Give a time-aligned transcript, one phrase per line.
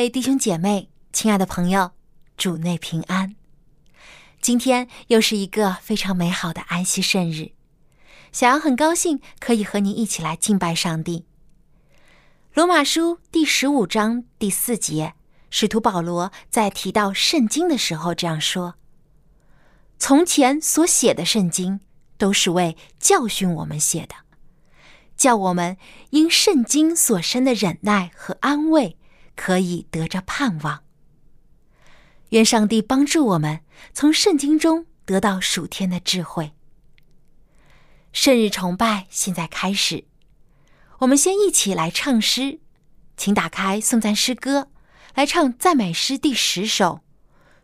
[0.00, 1.90] 位弟兄姐妹，亲爱的朋友，
[2.38, 3.36] 主内平安。
[4.40, 7.50] 今天又是一个非常美好的安息圣日，
[8.32, 11.26] 小杨很高兴可以和您一起来敬拜上帝。
[12.54, 15.12] 罗马书第十五章第四节，
[15.50, 18.76] 使徒保罗在提到圣经的时候这样说
[20.00, 21.80] ：“从前所写的圣经，
[22.16, 24.14] 都是为教训我们写的，
[25.18, 25.76] 叫我们
[26.08, 28.96] 因圣经所生的忍耐和安慰。”
[29.40, 30.84] 可以得着盼望。
[32.28, 33.60] 愿上帝帮助我们
[33.94, 36.52] 从圣经中得到属天的智慧。
[38.12, 40.04] 圣日崇拜现在开始，
[40.98, 42.60] 我们先一起来唱诗，
[43.16, 44.68] 请打开颂赞诗歌，
[45.14, 46.96] 来唱赞美诗第十首《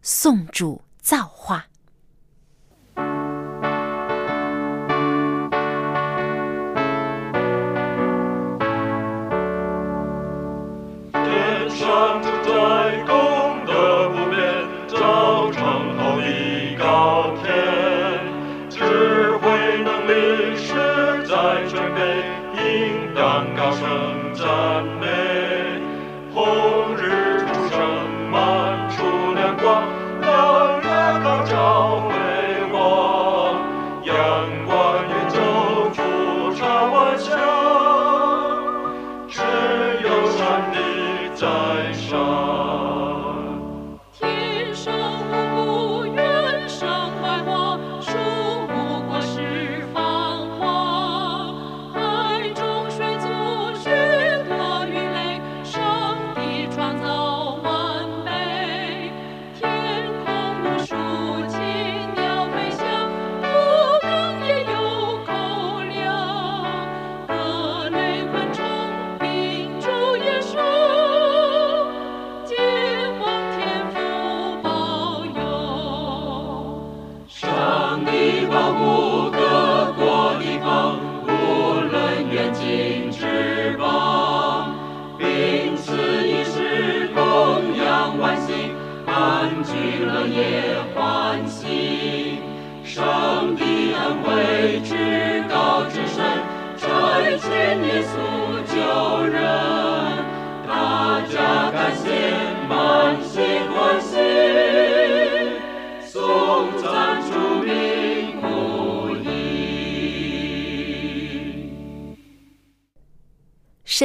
[0.00, 1.68] 颂主造化》。
[24.46, 24.95] sun.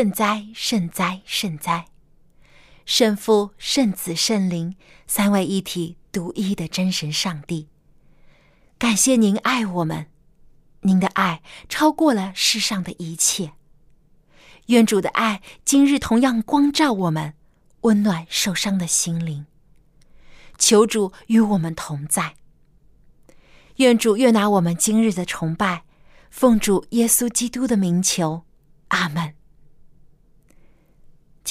[0.01, 1.85] 圣哉，圣哉，圣哉！
[2.88, 4.75] 圣父、圣子、圣灵
[5.06, 7.67] 三位一体、独一的真神上帝，
[8.79, 10.07] 感谢您爱我们，
[10.81, 13.51] 您的爱超过了世上的一切。
[14.66, 17.35] 愿主的爱今日同样光照我们，
[17.81, 19.45] 温暖受伤的心灵。
[20.57, 22.33] 求主与我们同在。
[23.75, 25.83] 愿主悦纳我们今日的崇拜，
[26.31, 28.45] 奉主耶稣基督的名求，
[28.88, 29.35] 阿门。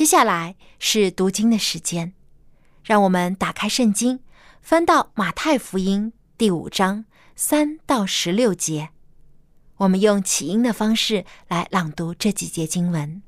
[0.00, 2.14] 接下来是读经的时间，
[2.82, 4.20] 让我们打开圣经，
[4.62, 7.04] 翻到马太福音第五章
[7.36, 8.88] 三到十六节。
[9.76, 13.20] 我们用起音的方式来朗读这几节经文。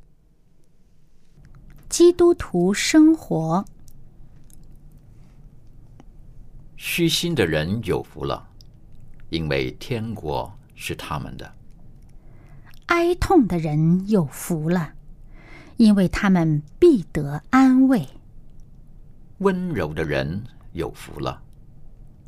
[1.90, 3.66] 基督徒生活，
[6.78, 8.48] 虚心的人有福了，
[9.28, 11.52] 因为天国是他们的；
[12.86, 14.94] 哀痛的人有福了。
[15.82, 18.06] 因为他们必得安慰，
[19.38, 20.44] 温柔的人
[20.74, 21.42] 有福了，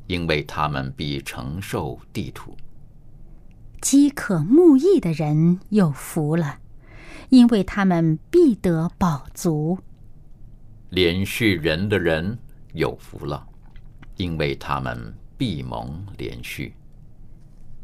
[0.08, 2.50] 因为他们必承受地土；
[3.80, 6.58] 饥渴慕义的人有福了，
[7.28, 9.78] 因为他们必得饱足；
[10.90, 12.36] 连续人的人
[12.72, 13.46] 有福了，
[14.16, 16.72] 因为他们必蒙连续；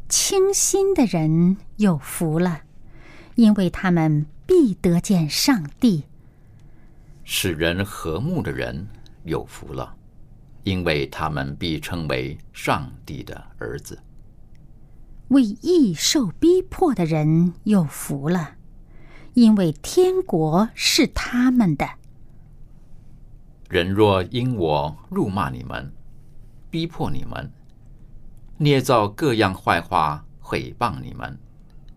[0.09, 2.59] 清心的人有福了，
[3.35, 4.25] 因为他们。
[4.53, 6.03] 必得见上帝，
[7.23, 8.85] 使人和睦的人
[9.23, 9.95] 有福了，
[10.65, 13.97] 因为他们必称为上帝的儿子。
[15.29, 18.55] 为义受逼迫的人有福了，
[19.35, 21.87] 因为天国是他们的。
[23.69, 25.89] 人若因我辱骂你们，
[26.69, 27.49] 逼迫你们，
[28.57, 31.39] 捏造各样坏话毁谤你们，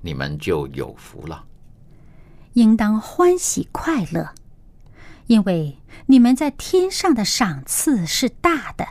[0.01, 1.45] 你们就有福了。
[2.55, 4.31] 应当欢喜快乐，
[5.27, 8.89] 因为你们在天上的赏赐是大的。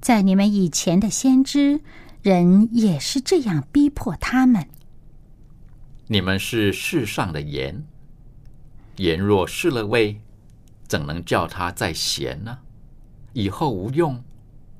[0.00, 1.80] 在你们以前的先知，
[2.22, 4.68] 人也是这样逼迫他们。
[6.06, 7.84] 你们是世上的盐，
[8.96, 10.20] 盐若失了味，
[10.86, 12.58] 怎能叫它再咸呢？
[13.32, 14.22] 以后无用，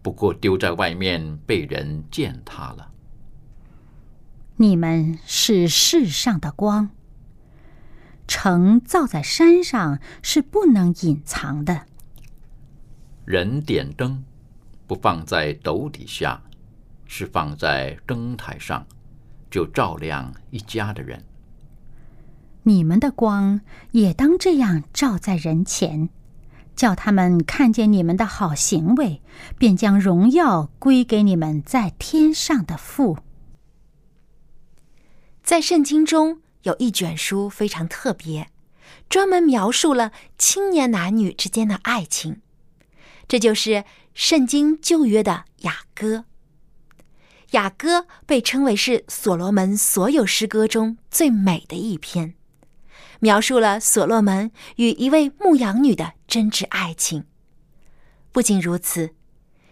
[0.01, 2.93] 不过丢在外面被人践踏了。
[4.57, 6.91] 你们是世上的光，
[8.29, 11.87] 城造在山上是不能隐藏的。
[13.25, 14.23] 人点灯，
[14.87, 16.41] 不放在斗底下，
[17.07, 18.87] 是放在灯台上，
[19.51, 21.25] 就照亮一家的人。
[22.65, 26.11] 你们的光也当这样照在人前，
[26.77, 29.23] 叫他们看见你们的好行为，
[29.57, 33.19] 便将荣耀归给你们在天上的父。
[35.43, 38.51] 在圣经中有一卷书非常特别，
[39.09, 42.41] 专门描述了青年男女之间的爱情，
[43.27, 43.85] 这就是
[44.15, 46.25] 圣经旧约的雅歌。
[47.53, 52.35] 雅歌被称为是所罗门所有诗歌中最美的一篇，
[53.21, 57.25] 描述了所罗门与一位牧羊女的真挚爱情。
[58.33, 59.15] 不仅如此，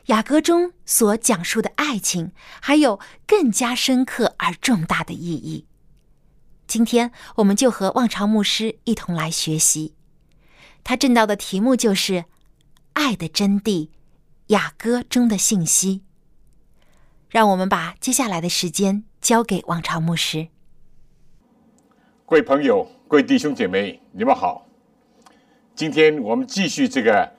[0.07, 5.67] 雅歌中所讲述的爱情还有更加深刻而重大的意义。
[6.67, 9.95] 今天，我们就和望潮牧师一同来学习。
[10.83, 12.25] 他正道的题目就是
[12.95, 13.89] “爱的真谛”，
[14.49, 16.03] 雅歌中的信息。
[17.29, 20.49] 让我们把接下来的时间交给望潮牧师。
[22.25, 24.67] 各位朋友，各位弟兄姐妹，你们好。
[25.75, 27.33] 今天我们继续这个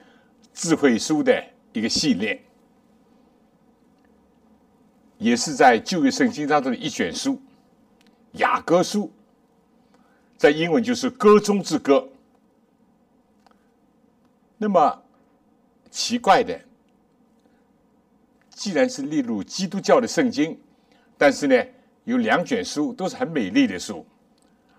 [0.54, 2.46] 智慧书的一个系列，
[5.18, 7.42] 也是在旧约圣经当中的一卷书——
[8.34, 9.12] 雅歌书。
[10.38, 12.08] 在英文就是“歌中之歌”。
[14.58, 15.04] 那么
[15.90, 16.60] 奇怪的，
[18.50, 20.60] 既然是列入基督教的圣经，
[21.18, 21.66] 但是呢，
[22.06, 24.06] 有两卷书都是很美丽的书，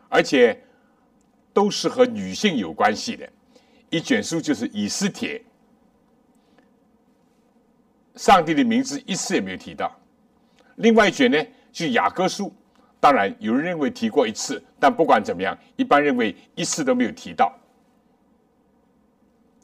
[0.08, 0.60] 而且
[1.52, 3.28] 都是和女性有关系的。
[3.90, 5.42] 一卷书就是《以斯帖》，
[8.20, 9.88] 上帝的名字一次也没有提到；
[10.76, 11.38] 另外一卷呢，
[11.72, 12.46] 是《雅各书》。
[13.00, 17.56] 当然，有人认为提过一次，但不管怎么样，一般认为一次都没有提到。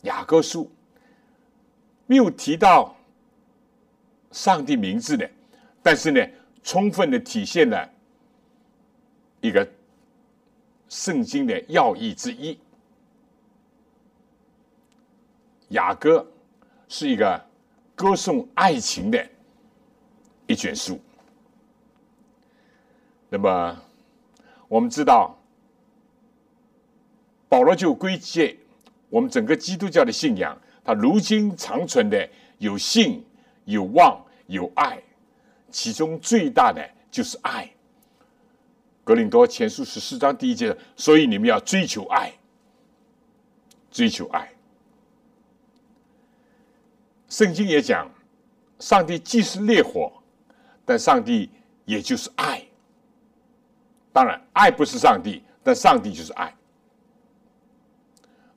[0.02, 0.70] 雅各书
[2.06, 2.94] 没有提到
[4.30, 5.28] 上帝名字的，
[5.82, 6.20] 但是呢，
[6.62, 7.90] 充分的体现了
[9.40, 9.66] 一个
[10.88, 12.58] 圣经的要义之一。
[15.70, 16.24] 雅歌
[16.86, 17.44] 是一个
[17.96, 19.26] 歌颂爱情的
[20.46, 21.00] 一卷书。
[23.28, 23.82] 那么，
[24.68, 25.36] 我们知道，
[27.48, 28.56] 保罗就归结
[29.08, 32.28] 我们整个基督教的信仰，它如今长存的
[32.58, 33.24] 有信、
[33.64, 35.02] 有望、有爱，
[35.70, 37.70] 其中最大的就是爱。
[39.02, 42.32] 格林多前书十四章第一节，所以你们要追求爱，
[43.90, 44.50] 追求爱。
[47.28, 48.08] 圣经也讲，
[48.78, 50.12] 上帝既是烈火，
[50.84, 51.50] 但上帝
[51.84, 52.64] 也就是爱。
[54.14, 56.54] 当然，爱不是上帝，但上帝就是爱。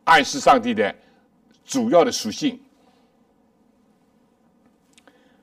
[0.03, 0.95] 爱是上帝的
[1.65, 2.61] 主要的属性。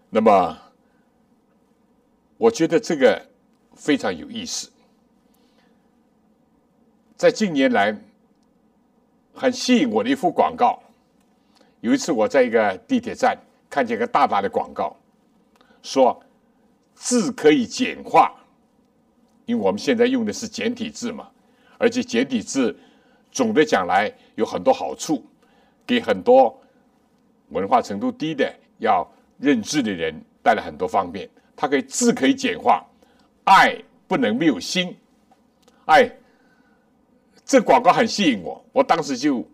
[0.08, 0.56] 那么，
[2.36, 3.20] 我觉得这个
[3.74, 4.70] 非常有意思。
[7.16, 7.92] 在近年来，
[9.34, 10.80] 很吸引我的一幅广告。
[11.80, 13.36] 有一次，我在一个地铁站
[13.68, 14.96] 看见一个大大的广告，
[15.82, 16.22] 说
[16.94, 18.32] 字可以简化。
[19.46, 21.28] 因为我们现在用的是简体字嘛，
[21.78, 22.76] 而且简体字
[23.30, 25.24] 总的讲来有很多好处，
[25.86, 26.58] 给很多
[27.50, 29.06] 文化程度低的要
[29.38, 31.28] 认字的人带来很多方便。
[31.56, 32.84] 它可以字可以简化，
[33.44, 33.76] 爱
[34.08, 34.96] 不能没有心。
[35.84, 36.10] 哎，
[37.44, 39.46] 这广告很吸引我，我当时就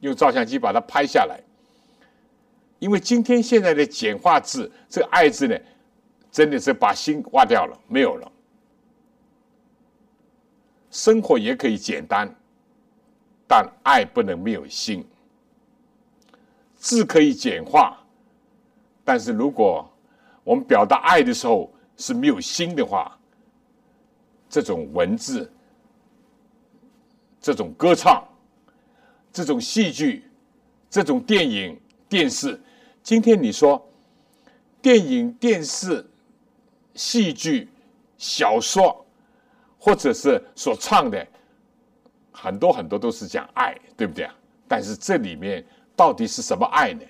[0.00, 1.38] 用照相机把它拍下来。
[2.78, 5.56] 因为今天现在的简化字，这个“爱”字呢，
[6.30, 8.31] 真的是把心挖掉了，没有了。
[10.92, 12.32] 生活也可以简单，
[13.48, 15.04] 但爱不能没有心。
[16.76, 17.98] 字可以简化，
[19.02, 19.90] 但是如果
[20.44, 23.18] 我们表达爱的时候是没有心的话，
[24.50, 25.50] 这种文字、
[27.40, 28.22] 这种歌唱、
[29.32, 30.24] 这种戏剧、
[30.90, 32.60] 这种电影、电视，
[33.02, 33.82] 今天你说
[34.82, 36.04] 电影、电视、
[36.94, 37.68] 戏剧、
[38.18, 39.01] 小说，
[39.84, 41.26] 或者是所唱的
[42.30, 44.32] 很多很多都是讲爱，对不对啊？
[44.68, 45.64] 但是这里面
[45.96, 47.02] 到底是什么爱呢？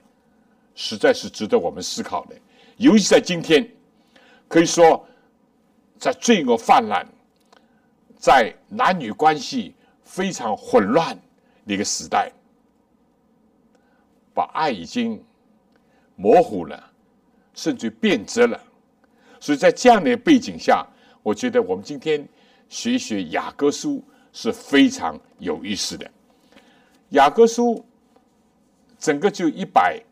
[0.74, 2.34] 实在是值得我们思考的。
[2.78, 3.70] 尤其在今天，
[4.48, 5.06] 可以说
[5.98, 7.06] 在罪恶泛滥、
[8.16, 11.14] 在男女关系非常混乱
[11.66, 12.32] 的一个时代，
[14.32, 15.22] 把爱已经
[16.16, 16.90] 模糊了，
[17.52, 18.58] 甚至变质了。
[19.38, 20.86] 所以在这样的背景下，
[21.22, 22.26] 我觉得我们今天
[22.72, 24.02] 学学雅各书
[24.32, 26.10] 是非常有意思的。
[27.10, 27.84] 雅各书
[28.98, 30.02] 整个就一百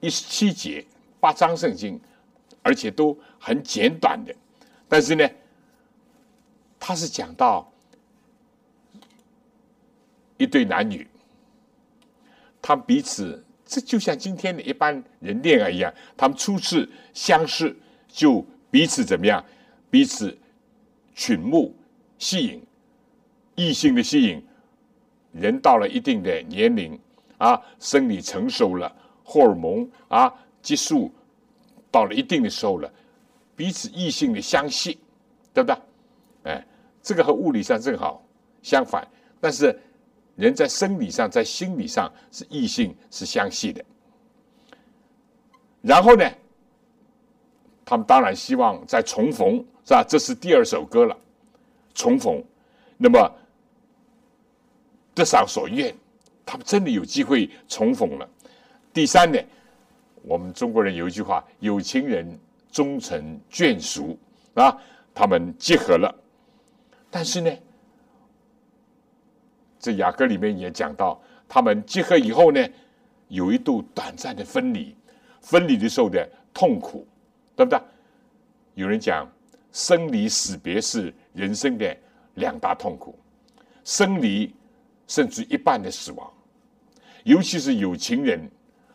[0.00, 0.84] 一十七节。
[1.20, 2.00] 八章圣经，
[2.62, 4.32] 而且都很简短的，
[4.88, 5.28] 但是呢，
[6.78, 7.68] 他是讲到
[10.36, 11.04] 一对男女，
[12.62, 19.44] 他们彼此，这就像今天的一般人恋爱一样，他们初次相识就彼此怎么样？
[19.90, 20.38] 彼此
[21.18, 21.74] 群目
[22.16, 22.62] 吸引，
[23.56, 24.40] 异性的吸引，
[25.32, 26.96] 人到了一定的年龄
[27.38, 28.94] 啊，生理成熟了，
[29.24, 30.32] 荷尔蒙啊。
[30.62, 31.10] 激素
[31.90, 32.92] 到了一定的时候了，
[33.56, 34.96] 彼此异性的相吸，
[35.52, 35.76] 对不对？
[36.52, 36.66] 哎，
[37.02, 38.24] 这个和物理上正好
[38.62, 39.06] 相反，
[39.40, 39.76] 但是
[40.36, 43.84] 人在生理上、在心理上是异性是相吸的。
[45.82, 46.30] 然后呢，
[47.84, 50.04] 他们当然希望再重逢，是吧？
[50.06, 51.16] 这是第二首歌了，
[51.94, 52.44] 重逢。
[52.98, 53.18] 那么
[55.14, 55.96] 得偿所愿，
[56.44, 58.28] 他们真的有机会重逢了。
[58.92, 59.40] 第三呢？
[60.24, 62.38] 我们中国人有一句话：“有情人
[62.70, 64.18] 终成眷属。”
[64.52, 64.76] 啊，
[65.14, 66.14] 他们结合了。
[67.10, 67.50] 但是呢，
[69.78, 71.18] 这雅歌里面也讲到，
[71.48, 72.62] 他们结合以后呢，
[73.28, 74.94] 有一度短暂的分离。
[75.40, 77.06] 分离的时候的痛苦，
[77.56, 77.80] 对不对？
[78.74, 79.26] 有人讲，
[79.72, 81.96] 生离死别是人生的
[82.34, 83.18] 两大痛苦，
[83.84, 84.54] 生离
[85.06, 86.32] 甚至一半的死亡，
[87.24, 88.50] 尤其是有情人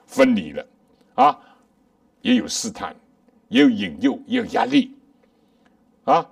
[0.06, 0.68] 分离了。
[1.16, 1.40] 啊，
[2.22, 2.96] 也有试探，
[3.50, 4.96] 也有引诱，也有压力，
[6.06, 6.28] 啊，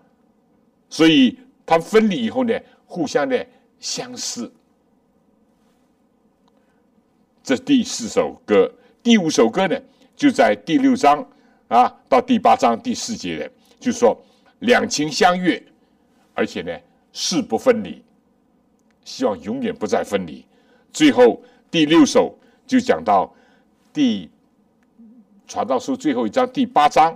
[0.89, 3.45] 所以他分离以后呢，互相的
[3.79, 4.51] 相思。
[7.43, 9.79] 这第四首歌，第五首歌呢，
[10.15, 11.24] 就在第六章
[11.67, 14.19] 啊到第八章第四节的，就说
[14.62, 15.62] 两情相悦，
[16.34, 16.75] 而且呢
[17.13, 18.03] 誓不分离，
[19.06, 20.44] 希望永远不再分离。
[20.91, 21.39] 最后
[21.70, 23.32] 第六首就讲到
[23.94, 24.27] 第。
[25.48, 27.13] 传道书最后一章第八章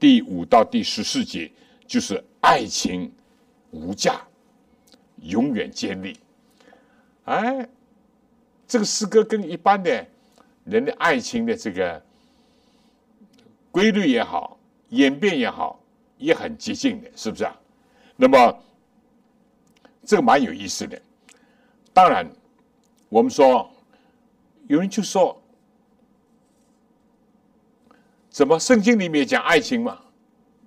[0.00, 1.48] 第五到第十四节，
[1.86, 3.12] 就是爱情
[3.70, 4.20] 无价，
[5.22, 6.18] 永远坚立。
[7.26, 7.68] 哎，
[8.66, 10.04] 这个诗歌跟一般的
[10.64, 12.02] 人的爱情的这个
[13.70, 15.78] 规律也好，演变也好，
[16.18, 17.54] 也很激进的，是不是啊？
[18.16, 18.62] 那么
[20.04, 21.00] 这个蛮有意思的。
[21.92, 22.28] 当然，
[23.08, 23.70] 我们说
[24.66, 25.40] 有人就说。
[28.30, 29.96] 怎么圣经里面讲爱情嘛？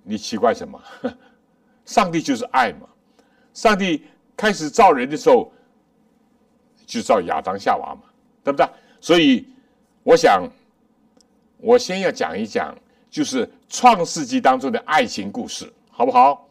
[0.02, 0.82] 你奇怪什么？
[1.84, 2.88] 上帝就是爱嘛。
[3.52, 5.52] 上帝开始造人的时候，
[6.86, 8.04] 就造亚当夏娃嘛，
[8.42, 8.66] 对不对？
[9.02, 9.46] 所以
[10.02, 10.48] 我想，
[11.58, 12.74] 我先要讲一讲，
[13.10, 16.48] 就是创世纪当中的爱情故事，好不好？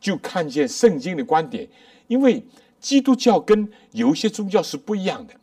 [0.00, 1.68] 就看见圣经的观点，
[2.08, 2.44] 因为
[2.80, 5.34] 基督教跟有些宗教是不一样的，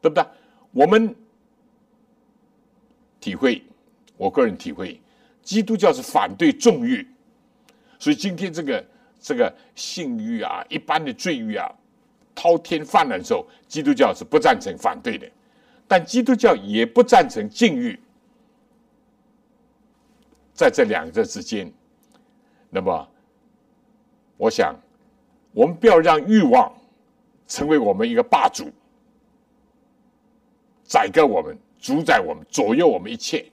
[0.00, 0.24] 对不对？
[0.72, 1.14] 我们
[3.20, 3.62] 体会。
[4.16, 5.00] 我个人体会，
[5.42, 7.04] 基督教是反对纵欲，
[7.98, 8.86] 所以今天这个
[9.20, 11.68] 这个性欲啊，一般的罪欲啊，
[12.32, 15.28] 滔天泛滥的时候，基督教是不赞成、反对的。
[15.88, 17.98] 但基督教也不赞成禁欲，
[20.54, 21.70] 在这两者之间，
[22.70, 23.06] 那么
[24.38, 24.74] 我想，
[25.52, 26.72] 我们不要让欲望
[27.46, 28.70] 成为我们一个霸主，
[30.84, 33.44] 宰割我们、主宰我们、左右我们一切。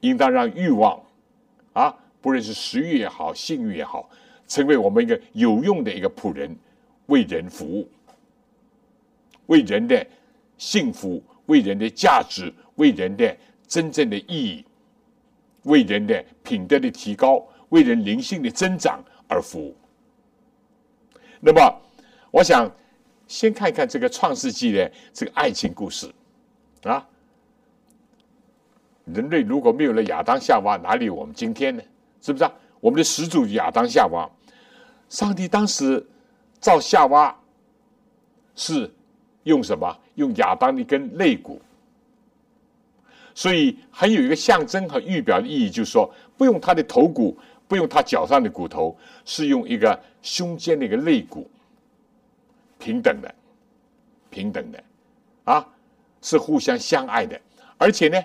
[0.00, 0.98] 应当让欲望，
[1.74, 4.08] 啊，不论是食欲也好，性欲也好，
[4.48, 6.56] 成为我们一个有用的一个仆人，
[7.08, 7.86] 为人服务，
[9.48, 10.06] 为人的
[10.56, 13.36] 幸福，为人的价值，为人的
[13.68, 14.64] 真正的意义，
[15.64, 19.76] 为人的品德的提高，为人灵性的增长而服务。
[21.40, 21.80] 那么，
[22.30, 22.70] 我想
[23.26, 26.10] 先看一看这个创世纪的这个爱情故事，
[26.82, 27.06] 啊。
[29.06, 31.82] 人类如果没有了亚当夏娃，哪里有我们今天呢？
[32.22, 32.52] 是不是啊？
[32.80, 34.30] 我们的始祖亚当夏娃，
[35.08, 36.06] 上帝当时
[36.60, 37.36] 造夏娃
[38.54, 38.88] 是
[39.42, 39.98] 用什么？
[40.14, 41.60] 用亚当的一根肋骨，
[43.34, 47.36] 所以还有一个象征和预表的意义，就是说不用他的头骨，
[47.68, 51.48] 不用他脚上的骨头，是用一个胸间的一个肋骨，
[52.78, 53.34] 平等的，
[54.28, 54.82] 平等的，
[55.44, 55.66] 啊，
[56.20, 57.40] 是互相相爱的，
[57.78, 58.22] 而且呢。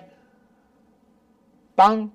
[1.78, 2.10] 当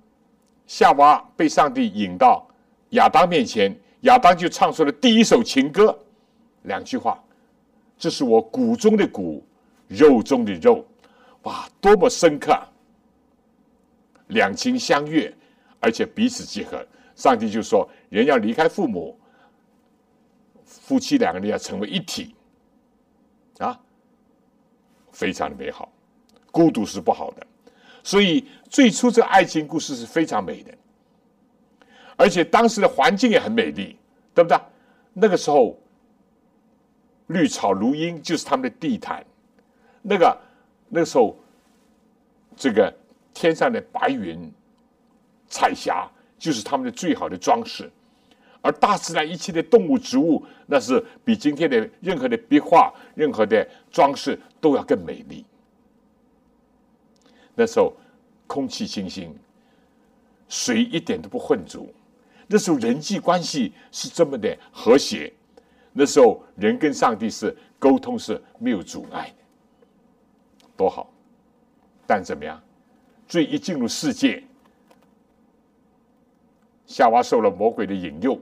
[0.66, 2.44] 夏娃被上帝引到
[2.92, 3.72] 亚当面前，
[4.02, 5.96] 亚当就唱出了第一首情歌，
[6.64, 7.24] 两句话
[7.96, 9.46] ：“这是我骨中的骨，
[9.88, 10.84] 肉中的肉。”
[11.44, 12.60] 哇，多么深刻！
[14.32, 15.34] 两情相悦，
[15.80, 16.86] 而且彼此结合。
[17.16, 19.18] 上帝就说：“人要离开父母，
[20.66, 22.36] 夫妻两个人要成为一体。”
[23.60, 23.80] 啊，
[25.12, 25.92] 非常的美好。
[26.52, 27.46] 孤独是不好的。
[28.04, 30.76] 所以最初这个爱情故事是非常美的，
[32.16, 33.96] 而且当时的环境也很美丽，
[34.34, 34.60] 对不对？
[35.14, 35.80] 那个时候
[37.28, 39.24] 绿草如茵就是他们的地毯，
[40.02, 40.36] 那个
[40.90, 41.38] 那个时候
[42.56, 42.92] 这个
[43.34, 44.52] 天上的白云
[45.48, 47.92] 彩霞就是他们的最好的装饰，
[48.62, 55.46] 而大自然一切的动物植物那是比今天的任何的壁画、任何的装饰都要更美丽。
[57.56, 57.94] 那时候
[58.48, 59.36] 空气清新，
[60.48, 61.86] 水一点都不混浊。
[62.48, 65.32] 那时候人际关系是这么的和谐。
[65.94, 71.12] 那时候人跟上帝是沟通是没有阻碍的，多好！
[72.08, 72.62] 但怎么样？
[73.32, 74.44] 罪一进入世界，
[76.86, 78.38] 夏娃受了魔鬼的引诱，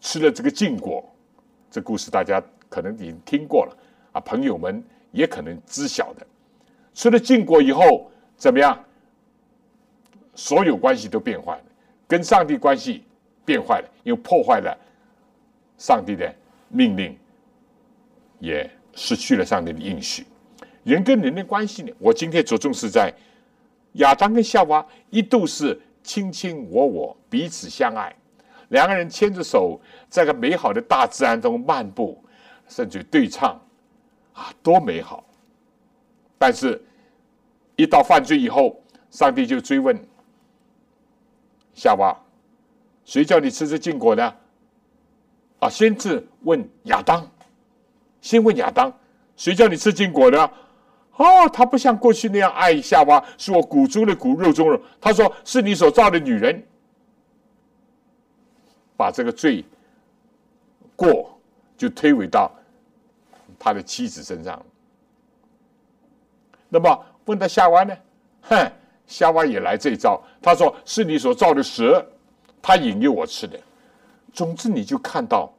[0.00, 1.04] 吃了这个禁果。
[1.68, 3.76] 这故事大家可能已经听过了
[4.12, 4.80] 啊，朋友们
[5.10, 6.24] 也可能知晓的。
[6.94, 8.08] 吃了禁果以后。
[8.36, 8.84] 怎么样？
[10.36, 11.64] 所有关系都变坏了，
[12.06, 13.02] 跟上帝关系
[13.44, 14.78] 变坏了，又破坏了
[15.76, 16.32] 上帝的
[16.68, 17.18] 命令，
[18.38, 20.24] 也失去了上帝的应许。
[20.84, 21.92] 人跟人的关系呢？
[21.98, 23.12] 我今天着重是在
[23.92, 28.14] 亚当跟夏娃一度是卿卿我我，彼此相爱，
[28.68, 32.22] 两个人牵着手，在个美好的大自然中漫步，
[32.68, 33.60] 甚至对唱，
[34.32, 35.24] 啊，多美好！
[36.38, 36.82] 但是。
[37.80, 39.96] 一到犯罪以后，上帝就追问
[41.74, 42.12] 夏娃
[43.06, 44.34] ：“谁叫你吃这禁果呢？”
[45.60, 47.24] 啊，先是问亚当，
[48.20, 48.92] 先问亚当
[49.38, 50.50] ：“谁叫你吃禁果呢？”
[51.18, 54.80] 哦，他不像过去那样爱夏娃，是我骨中的骨，肉中肉。
[55.00, 56.66] 他说：“是你所造的女人，
[58.96, 59.64] 把这个罪
[60.96, 61.38] 过
[61.76, 62.50] 就推诿到
[63.58, 64.64] 他的妻子身上。”
[66.70, 67.04] 那么。
[67.28, 67.94] 问到夏娃呢？
[68.40, 68.72] 哼，
[69.06, 70.18] 夏娃也来这一招。
[70.40, 72.02] 他说：“是你所造的蛇，
[72.62, 73.60] 他引诱我吃的。”
[74.32, 75.52] 总之，你就看到，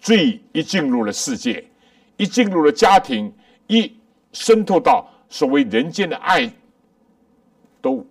[0.00, 1.64] 罪一进入了世界，
[2.16, 3.32] 一进入了家庭，
[3.68, 3.96] 一
[4.34, 6.52] 渗透到所谓人间的爱，
[7.80, 8.04] 都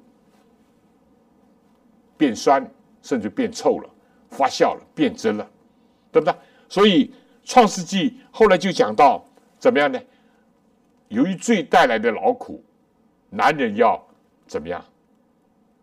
[2.17, 2.67] 变酸，
[3.03, 3.89] 甚至变臭了，
[4.29, 5.47] 发酵了，变质了，
[6.11, 6.35] 对不对？
[6.67, 7.05] 所以，
[7.43, 9.23] 《创世纪》后来就讲到
[9.59, 10.01] 怎么样呢？
[11.09, 12.63] 由于罪带来的劳苦，
[13.29, 14.03] 男人要
[14.47, 14.83] 怎么样？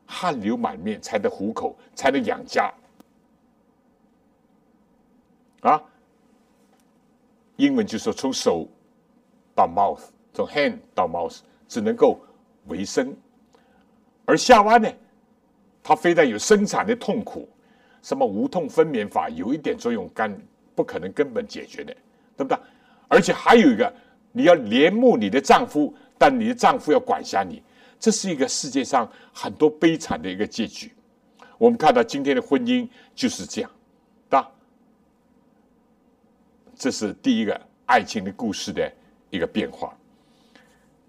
[0.07, 2.73] 汗流满面才能糊口，才能养家。
[5.61, 5.81] 啊，
[7.57, 8.67] 英文就说从手
[9.55, 12.21] 到 mouth，从 hand 到 mouse 只能够
[12.67, 13.17] 维生。
[14.25, 14.89] 而夏娃呢，
[15.83, 17.49] 它非但有生产的痛苦，
[18.03, 20.37] 什么无痛分娩法有一点作用，干
[20.75, 21.93] 不可能根本解决的，
[22.37, 22.59] 对不对？
[23.09, 23.93] 而且还有一个。
[24.33, 27.61] 你要怜慕你的丈夫，但你的丈夫要管辖你，
[27.99, 30.93] 这是一个世界上很多悲惨的一个结局。
[31.59, 33.71] 我们看到今天的婚姻就是这样，
[34.31, 34.47] 的。
[36.77, 38.89] 这是第一个爱情的故事的
[39.31, 39.99] 一个变化。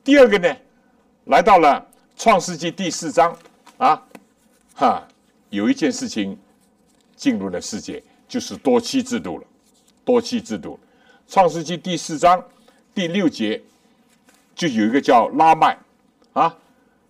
[0.04, 0.56] 第二个呢，
[1.26, 1.86] 来到了
[2.18, 3.38] 创世纪第四章
[3.78, 4.02] 啊，
[4.76, 5.08] 哈，
[5.50, 6.38] 有一件事情
[7.16, 9.46] 进入了世界，就是多妻制度了。
[10.04, 10.80] 多妻制度，
[11.28, 12.44] 创世纪第四章。
[12.94, 13.62] 第六节
[14.54, 15.78] 就有一个叫拉麦
[16.34, 16.58] 啊，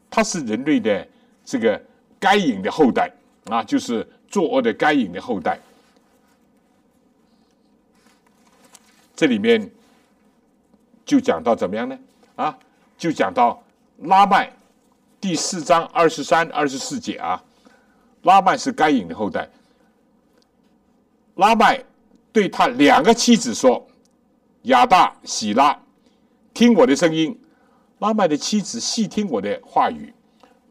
[0.10, 1.08] 他是人类的
[1.44, 1.82] 这个
[2.20, 3.12] 该隐的后代
[3.46, 5.58] 啊，就是作恶的该隐的后代。
[9.16, 9.72] 这里面
[11.06, 11.98] 就讲到怎么样呢？
[12.36, 12.60] 啊，
[13.02, 13.60] 就讲到
[14.04, 14.54] 拉麦
[15.20, 17.44] 第四章二十三、二十四节啊，
[18.22, 19.50] 拉麦是该隐的后代。
[21.34, 21.84] 拉麦
[22.32, 23.88] 对他两个妻子说。
[24.66, 25.76] 亚大、喜拉，
[26.54, 27.36] 听我的声音；
[27.98, 30.14] 拉麦的妻子细听我的话语，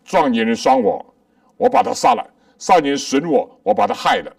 [0.04, 1.04] 壮年人伤我，
[1.56, 2.24] 我把他杀了；
[2.56, 4.32] 少年损我，我把他害了。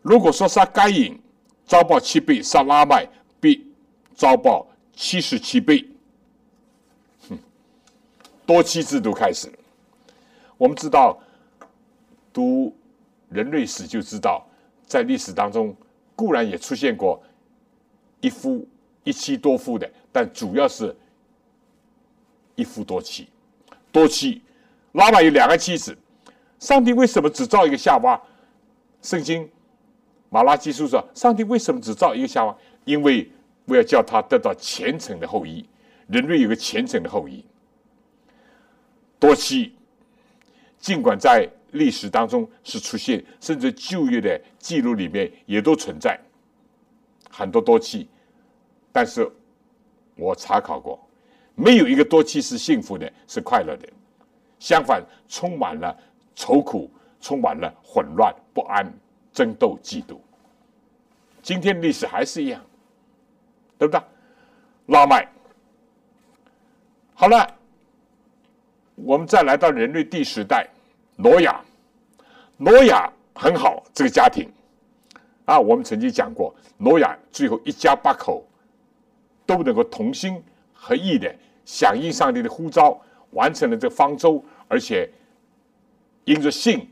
[0.00, 1.20] 如果说杀该隐，
[1.66, 3.06] 遭报七倍；杀拉麦，
[3.38, 3.70] 必
[4.14, 5.86] 遭报七十七倍。
[8.52, 9.50] 多妻制度开始。
[10.58, 11.18] 我们知道，
[12.34, 12.76] 读
[13.30, 14.46] 人类史就知道，
[14.84, 15.74] 在历史当中
[16.14, 17.22] 固然也出现过
[18.20, 18.68] 一夫
[19.04, 20.94] 一妻多夫的，但主要是
[22.54, 23.26] 一夫多妻。
[23.90, 24.42] 多妻，
[24.92, 25.96] 拉玛有两个妻子。
[26.58, 28.20] 上帝为什么只造一个夏娃？
[29.00, 29.48] 圣经
[30.28, 32.54] 马拉基书说，上帝为什么只造一个夏娃？
[32.84, 33.32] 因为
[33.64, 35.66] 我要叫他得到虔诚的后裔。
[36.08, 37.42] 人类有个虔诚的后裔。
[39.22, 39.72] 多妻。
[40.80, 46.18] 尽管在历史当中是出现，甚至旧约的记录里面也都存在
[47.30, 48.08] 很多多妻，
[48.90, 49.30] 但是
[50.16, 50.98] 我查考过，
[51.54, 53.88] 没有一个多妻是幸福的，是快乐的，
[54.58, 55.96] 相反，充满了
[56.34, 58.92] 愁苦，充满了混乱、不安、
[59.32, 60.18] 争斗、嫉妒。
[61.42, 62.60] 今天历史还是一样，
[63.78, 64.02] 对不对？
[64.86, 65.28] 拉麦，
[67.14, 67.61] 好了。
[68.94, 70.68] 我们再来到人类第十代，
[71.16, 71.60] 挪亚，
[72.56, 74.48] 挪亚很好，这个家庭
[75.44, 78.46] 啊，我们曾经讲过，挪亚最后一家八口
[79.46, 83.00] 都能够同心合意的响应上帝的呼召，
[83.30, 85.10] 完成了这方舟，而且
[86.24, 86.88] 因着信，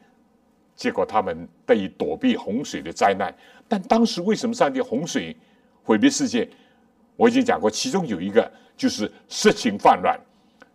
[0.75, 3.33] 结果他们得以躲避洪水的灾难。
[3.69, 5.37] 但当时为什么上帝洪水
[5.85, 6.49] 毁灭世界？
[7.15, 10.19] 我已经讲过，其中有一个就是色情泛滥，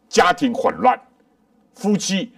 [0.07, 0.97] 家庭混乱。
[1.75, 2.31] 夫妻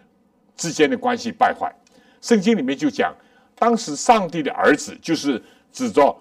[0.56, 1.74] 之间的关系败坏，
[2.22, 3.16] 圣经里面就讲，
[3.56, 6.16] 当时上帝的儿子就是指着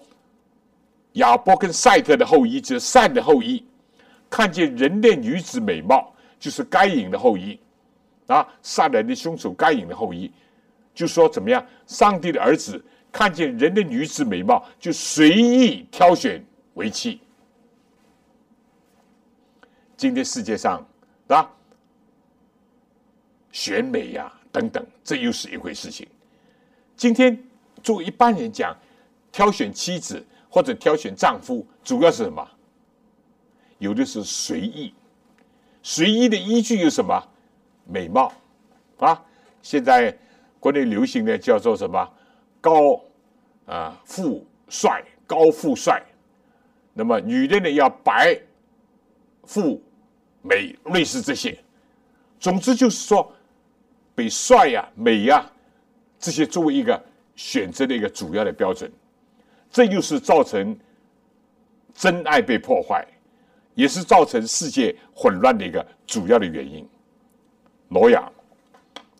[1.12, 3.64] 亚伯跟赛特的后裔，就是善的后裔，
[4.28, 7.58] 看见人类女子美貌，就是该隐的后裔
[8.26, 10.30] 啊，杀人的凶手该隐的后裔，
[10.94, 11.66] 就说怎么样？
[11.86, 17.18] 上帝的儿子看见人的女子美貌，就随意挑选为妻。
[19.96, 20.86] 今天世界上
[21.28, 21.50] 啊。
[23.56, 26.06] 选美呀，等等，这又是一回事情。
[26.94, 27.42] 今天
[27.82, 28.76] 作为一般人讲，
[29.32, 32.46] 挑选妻子或者挑选丈夫，主要是什么？
[33.78, 34.92] 有的是随意，
[35.82, 37.18] 随意的依据有什么？
[37.86, 38.30] 美貌
[38.98, 39.24] 啊！
[39.62, 40.14] 现在
[40.60, 42.06] 国内流行的叫做什么？
[42.60, 43.02] 高
[43.64, 46.02] 啊富帅，高富帅。
[46.92, 48.38] 那么女的呢，要白
[49.44, 49.82] 富
[50.42, 51.58] 美，类似这些。
[52.38, 53.32] 总之就是说。
[54.16, 55.48] 被帅呀、美呀
[56.18, 57.00] 这些作为一个
[57.36, 58.90] 选择的一个主要的标准，
[59.70, 60.76] 这又是造成
[61.94, 63.06] 真爱被破坏，
[63.74, 66.88] 也是造成世界混乱的一个主要的原因。
[67.88, 68.28] 挪亚，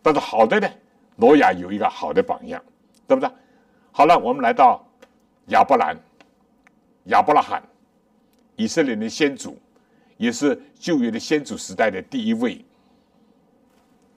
[0.01, 0.67] 但是好的呢，
[1.15, 2.61] 挪亚有一个好的榜样，
[3.07, 3.29] 对不对？
[3.91, 4.83] 好了，我们来到
[5.47, 5.95] 亚伯兰、
[7.05, 7.61] 亚伯拉罕，
[8.55, 9.57] 以色列的先祖，
[10.17, 12.65] 也是旧约的先祖时代的第一位。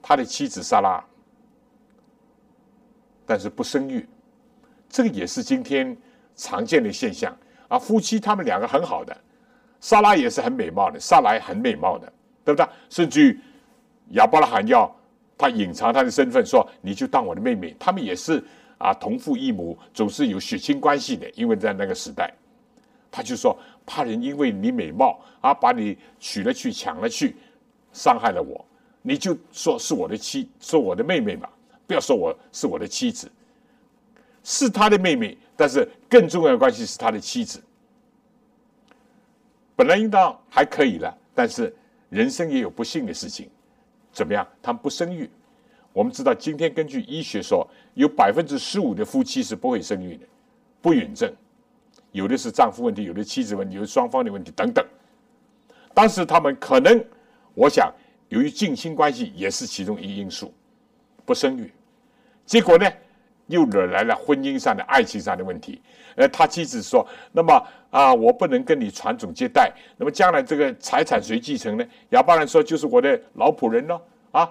[0.01, 1.03] 他的妻子莎拉，
[3.25, 4.07] 但是不生育，
[4.89, 5.95] 这个也是今天
[6.35, 7.35] 常见的现象
[7.67, 7.77] 啊。
[7.77, 9.15] 夫妻他们两个很好的，
[9.79, 12.11] 莎拉也是很美貌的，莎拉很美貌的，
[12.43, 12.67] 对不对？
[12.89, 13.39] 甚至于
[14.11, 14.93] 亚伯拉罕要
[15.37, 17.75] 他隐藏他的身份，说你就当我的妹妹。
[17.79, 18.43] 他们也是
[18.77, 21.29] 啊，同父异母，总是有血亲关系的。
[21.31, 22.33] 因为在那个时代，
[23.09, 27.35] 他就说怕人因为你美貌啊，把你娶了去，抢了去，
[27.93, 28.65] 伤害了我。
[29.03, 31.49] 你就说是我的妻，说我的妹妹嘛，
[31.87, 33.29] 不要说我是我的妻子，
[34.43, 37.59] 是他的妹妹，但是更重要的关系是他的妻子。
[39.75, 41.75] 本来应当还可以了，但是
[42.09, 43.49] 人生也有不幸的事情，
[44.13, 44.47] 怎么样？
[44.61, 45.27] 他们不生育。
[45.93, 50.25] 我们知道，今天根据医学说，有百分之十五的夫妻是不会生育的，
[50.79, 51.33] 不孕症，
[52.11, 54.85] 有的是丈夫问题，有的妻子问题，有的双方的问题等等。
[55.93, 57.03] 当时他们可能，
[57.55, 57.91] 我想。
[58.31, 60.53] 由于近亲关系也是其中一个因素，
[61.25, 61.69] 不生育，
[62.45, 62.89] 结果呢，
[63.47, 65.81] 又惹来了婚姻上的、爱情上的问题。
[66.15, 74.49] 呃，他妻子说：“那么啊，我不能跟你传宗接代，那么将来这个财产谁继承呢？”亚伯兰说：“就是我的老仆人咯，啊，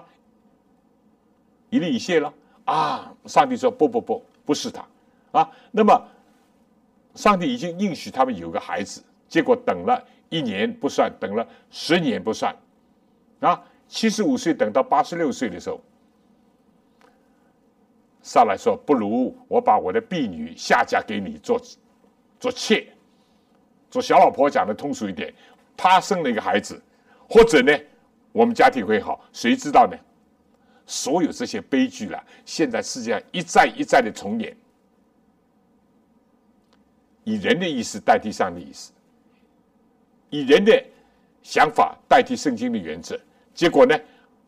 [1.71, 2.31] 以利以谢了。”
[2.65, 4.85] 啊，上帝说：“不不不，不是他，
[5.31, 6.07] 啊，那么
[7.15, 12.55] 上帝已经应许他们有个孩子，结果等了一年不算，等了十年不算，
[13.39, 13.59] 啊。”
[13.91, 15.81] 七十五岁等到八十六岁的时候，
[18.23, 21.61] 上来说：“不如我把我的婢女下嫁给你做
[22.39, 22.87] 做妾，
[23.89, 25.33] 做小老婆。”讲的通俗一点，
[25.75, 26.81] 她生了一个孩子，
[27.29, 27.77] 或者呢，
[28.31, 29.97] 我们家庭会好，谁知道呢？
[30.85, 34.55] 所有这些悲剧了，现在世界上一再一再的重演，
[37.25, 38.93] 以人的意思代替上帝意思，
[40.29, 40.81] 以人的
[41.43, 43.19] 想法代替圣经的原则，
[43.53, 43.97] 结果呢，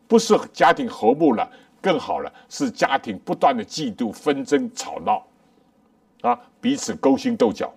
[0.08, 1.48] 不是家庭和睦了，
[1.80, 5.26] 更好了，是家庭不断的嫉妒、纷争、吵闹，
[6.22, 7.72] 啊，彼此勾心斗角，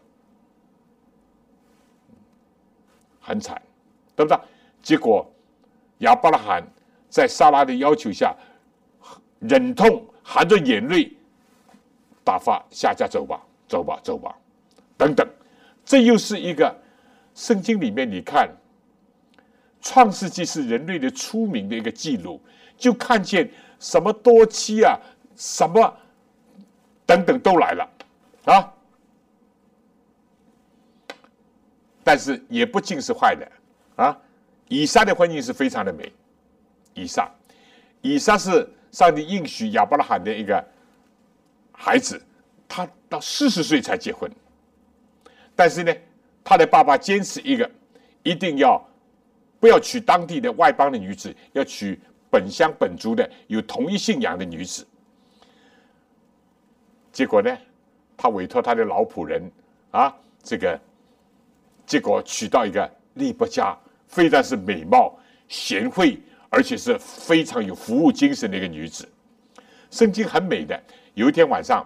[3.20, 3.62] 很惨，
[4.16, 4.40] 对不对？
[4.82, 5.30] 结果
[6.00, 6.64] 亚伯拉罕
[7.10, 8.36] 在撒拉的要求下，
[9.40, 11.12] 忍痛含着眼泪
[12.24, 14.34] 打发下家走吧，走吧，走吧，
[14.96, 15.28] 等等，
[15.84, 16.74] 这又是一个
[17.36, 18.50] 圣经里面你看。
[19.82, 22.42] 创世纪是人类的出名的一个记录，
[22.78, 25.00] 就看见什么多妻啊，
[25.36, 25.96] 什么
[27.06, 27.90] 等等都来了
[28.46, 28.74] 啊，
[32.04, 33.52] 但是也不尽是坏的
[33.96, 34.18] 啊。
[34.68, 36.12] 以撒的婚姻是非常的美，
[36.94, 37.32] 以撒，
[38.02, 40.62] 以撒是上帝应许亚伯拉罕的一个
[41.72, 42.22] 孩子，
[42.68, 44.30] 他到四十岁才结婚，
[45.56, 45.96] 但是呢，
[46.44, 47.72] 他的爸爸坚持一个
[48.24, 48.84] 一定要。
[49.60, 54.86] 不要娶当地的外邦的女子，要娶本乡本族的有同一信仰的女子。
[57.12, 57.58] 结果呢，
[58.16, 59.52] 他委托他的老仆人
[59.92, 60.80] 啊，这个
[61.86, 63.76] 结果娶到一个利伯家，
[64.08, 65.18] 非但是美貌
[65.48, 69.08] 贤惠，而且是非常有服务精神的一个女子。
[69.90, 70.80] 圣经很美的。
[71.16, 71.84] 有一天晚上，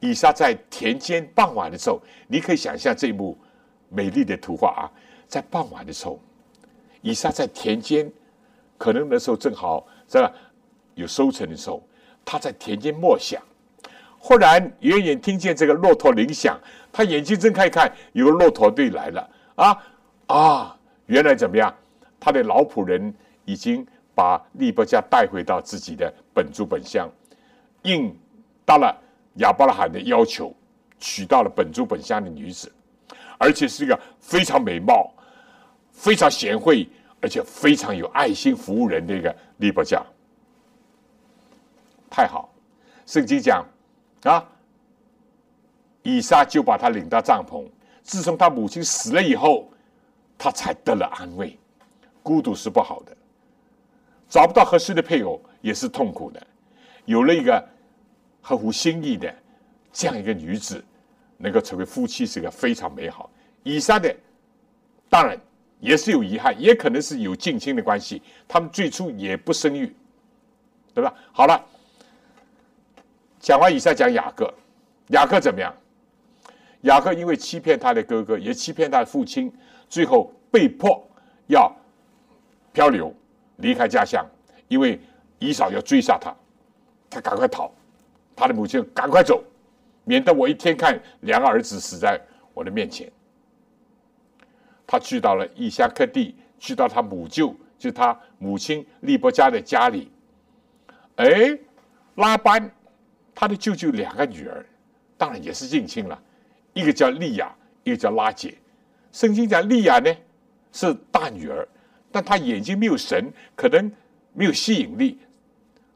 [0.00, 3.38] 以撒在田间傍晚的时候，你可以想象这一幕
[3.88, 4.84] 美丽的图画啊，
[5.26, 6.20] 在傍晚的时候。
[7.02, 8.10] 以撒在田间，
[8.76, 10.30] 可能那时候正好在
[10.94, 11.82] 有收成的时候，
[12.24, 13.42] 他在田间默想，
[14.18, 16.58] 忽然远远听见这个骆驼铃响，
[16.92, 19.78] 他眼睛睁开看，有个骆驼队来了啊
[20.26, 20.76] 啊！
[21.06, 21.74] 原来怎么样？
[22.20, 27.10] 他的老仆人已经把利伯家带回到自己的本族本乡，
[27.82, 28.14] 应
[28.66, 28.94] 到了
[29.36, 30.54] 亚伯拉罕的要求，
[30.98, 32.70] 娶到了本族本乡的女子，
[33.38, 35.10] 而且是一个非常美貌。
[36.00, 36.88] 非常贤惠，
[37.20, 40.02] 而且非常有爱心服务人的一个利伯家，
[42.08, 42.50] 太好。
[43.04, 43.62] 圣经讲
[44.22, 44.42] 啊，
[46.02, 47.68] 以撒就把他领到帐篷。
[48.02, 49.70] 自从他母亲死了以后，
[50.38, 51.58] 他才得了安慰。
[52.22, 53.14] 孤独是不好的，
[54.26, 56.40] 找不到合适的配偶也是痛苦的。
[57.04, 57.62] 有了一个
[58.40, 59.30] 合乎心意的
[59.92, 60.82] 这样一个女子，
[61.36, 63.28] 能够成为夫妻，是个非常美好。
[63.64, 64.16] 以撒的
[65.10, 65.38] 当然。
[65.80, 68.22] 也是有遗憾，也可能是有近亲的关系。
[68.46, 69.92] 他们最初也不生育，
[70.94, 71.12] 对吧？
[71.32, 71.60] 好了，
[73.40, 74.52] 讲完以撒，讲雅各。
[75.08, 75.74] 雅各怎么样？
[76.82, 79.52] 雅各因为欺骗他的哥哥，也欺骗他的父亲，
[79.88, 81.02] 最后被迫
[81.48, 81.74] 要
[82.72, 83.12] 漂流，
[83.56, 84.24] 离开家乡。
[84.68, 85.00] 因为
[85.40, 86.32] 以嫂要追杀他，
[87.10, 87.72] 他赶快逃。
[88.36, 89.42] 他的母亲赶快走，
[90.04, 92.18] 免得我一天看两个儿子死在
[92.54, 93.10] 我的面前。
[94.90, 100.10] 他去到了异乡客地，去到他母舅，就他母亲利伯家的家里。
[101.14, 101.56] 哎，
[102.16, 102.68] 拉班，
[103.32, 104.66] 他的舅舅两个女儿，
[105.16, 106.20] 当然也是近亲了，
[106.72, 108.58] 一个叫利亚，一个叫拉姐。
[109.12, 110.12] 圣经讲利亚呢
[110.72, 111.68] 是大女儿，
[112.10, 113.92] 但她眼睛没有神，可能
[114.32, 115.20] 没有吸引力。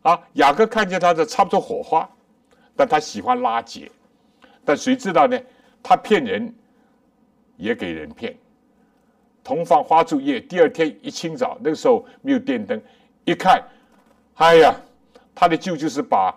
[0.02, 2.08] 啊，雅各看见她的差不多火花，
[2.76, 3.90] 但他喜欢拉姐。
[4.64, 5.36] 但谁知道呢？
[5.82, 6.54] 他骗人，
[7.56, 8.32] 也给人骗。
[9.44, 12.80] 同放花烛夜，第二天一清早，那个时候没有电灯，
[13.26, 13.62] 一看，
[14.36, 14.74] 哎呀，
[15.34, 16.34] 他的舅舅是把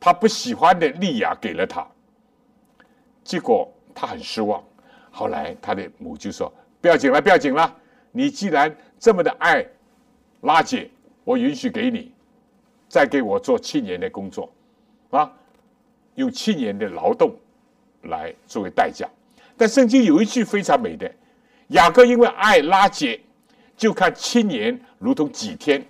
[0.00, 1.86] 他不喜欢的莉亚给了他，
[3.22, 4.62] 结果他很失望。
[5.10, 7.72] 后来他的母就说：“不要紧了，不要紧了，
[8.10, 9.64] 你既然这么的爱
[10.40, 10.90] 拉姐，
[11.22, 12.12] 我允许给你，
[12.88, 14.52] 再给我做七年的工作，
[15.10, 15.32] 啊，
[16.16, 17.34] 用七年的劳动
[18.02, 19.08] 来作为代价。”
[19.56, 21.08] 但圣经有一句非常美的。
[21.68, 23.20] 雅各因为爱拉结，
[23.76, 25.84] 就看七年如同几天。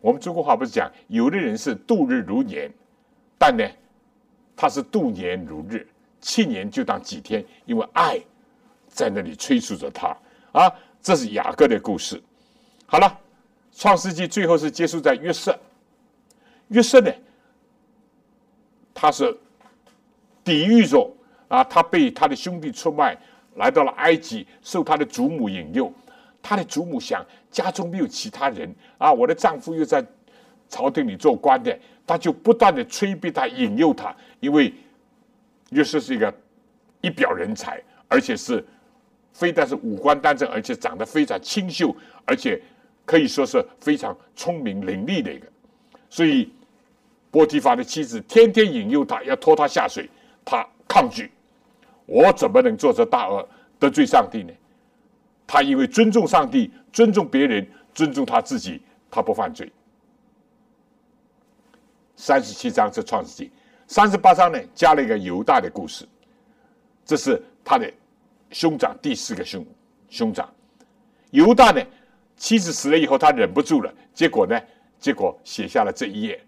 [0.00, 2.70] 我们中国话不是讲，有的人是度日如年，
[3.38, 3.64] 但呢，
[4.56, 5.86] 他是度年如日，
[6.20, 8.20] 七年就当几天，因为爱
[8.88, 10.16] 在那里催促着他
[10.52, 10.72] 啊。
[11.02, 12.22] 这是雅各的故事。
[12.86, 13.18] 好了，
[13.72, 15.58] 创世纪最后是结束在约瑟。
[16.68, 17.12] 约瑟呢，
[18.92, 19.38] 他是
[20.42, 21.10] 抵御着
[21.48, 23.16] 啊，他被他的兄弟出卖。
[23.60, 25.92] 来到了埃及，受他的祖母引诱，
[26.42, 30.04] 他的祖母想家中没有其他人啊，我的丈夫又在
[30.68, 34.72] 朝廷里做官的，他就不断的催逼他、引诱他，因为
[35.70, 36.34] 约瑟是一个
[37.02, 38.64] 一表人才，而且是
[39.34, 41.94] 非但是五官端正，而且长得非常清秀，
[42.24, 42.60] 而且
[43.04, 45.46] 可以说是非常聪明伶俐的一个。
[46.08, 46.50] 所以
[47.30, 50.08] 波提法的妻子天天引诱他，要拖他下水，
[50.44, 51.30] 他抗拒。
[52.10, 54.52] 我怎么能做这大恶得罪上帝呢？
[55.46, 59.70] 他因为尊重上帝、尊重别人、尊重他自己，他不犯罪。
[62.16, 63.52] 三十七章是创世纪，
[63.86, 66.04] 三十八章呢加了一个犹大的故事，
[67.04, 67.88] 这是他的
[68.50, 69.64] 兄长第四个兄
[70.08, 70.52] 兄长
[71.30, 71.80] 犹大呢，
[72.36, 74.60] 妻子死了以后，他忍不住了，结果呢，
[74.98, 76.44] 结果写下了这一页，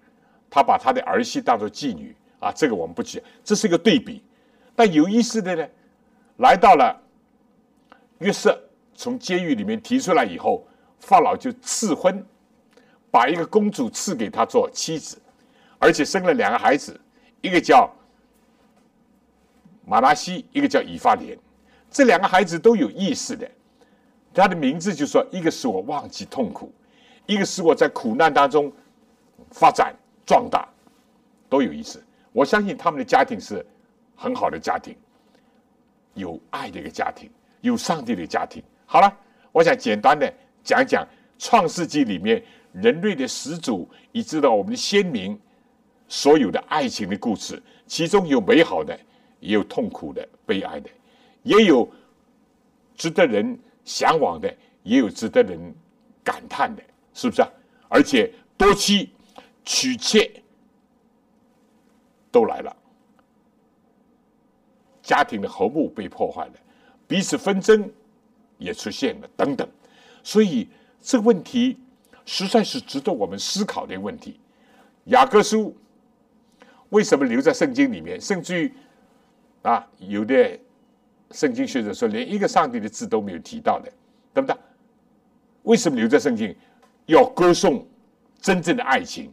[0.51, 4.21] 他把他的儿媳当做妓女啊，这个我们不讲，这是一个对比。
[4.83, 5.65] 那有意思的呢，
[6.39, 7.01] 来到了
[8.19, 8.61] 约瑟
[8.97, 10.67] 从监狱里面提出来以后，
[10.99, 12.27] 法老就赐婚，
[13.09, 15.23] 把一个公主赐给他做妻子，
[15.79, 17.01] 而且生了两个孩子，
[17.43, 17.89] 一个叫
[19.87, 21.39] 马拉西，一个叫以法莲。
[21.89, 23.49] 这两个孩子都有意思的，
[24.35, 26.73] 他的名字就说：一个使我忘记痛苦，
[27.27, 28.73] 一个使我在苦难当中
[29.53, 29.95] 发展
[30.27, 30.69] 壮大，
[31.49, 32.03] 都有意思。
[32.33, 33.65] 我相信他们的家庭是。
[34.23, 34.97] 很好的家庭，
[36.15, 37.29] 有爱的一个家庭，
[37.61, 38.63] 有上帝的家庭。
[38.87, 39.13] 好了，
[39.51, 40.33] 我想简单的
[40.63, 41.05] 讲讲
[41.45, 42.41] 《创世纪》里面
[42.73, 45.37] 人类的始祖，以至到我们的先民
[46.07, 48.97] 所有的爱情的故事，其中有美好的，
[49.41, 50.89] 也有痛苦的、悲哀的，
[51.43, 51.91] 也有
[52.95, 55.59] 值得人向往的，也有值得人
[56.23, 56.83] 感叹的，
[57.13, 57.51] 是不是啊？
[57.89, 59.13] 而且多妻
[59.65, 60.31] 娶妾
[62.31, 62.77] 都来了。
[65.03, 66.53] 家庭的和睦被破坏了，
[67.09, 67.91] 彼此纷争
[68.57, 69.69] 也出现了，等等。
[70.23, 70.69] 所以
[71.01, 71.77] 这个问题
[72.25, 74.39] 实在是值得我们思考的问题。
[75.07, 75.77] 雅各书
[76.91, 78.21] 为什么留在圣经里面？
[78.21, 78.73] 甚至于
[79.63, 80.57] 啊，有的
[81.33, 83.93] 圣经学者说，连一个上帝的字都没有提到的，
[84.33, 84.57] 对不对？
[85.65, 86.55] 为什么留在圣经？
[87.07, 87.85] 要歌颂
[88.41, 89.33] 真正的爱情，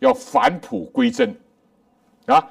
[0.00, 1.34] 要返璞归真
[2.26, 2.46] 啊！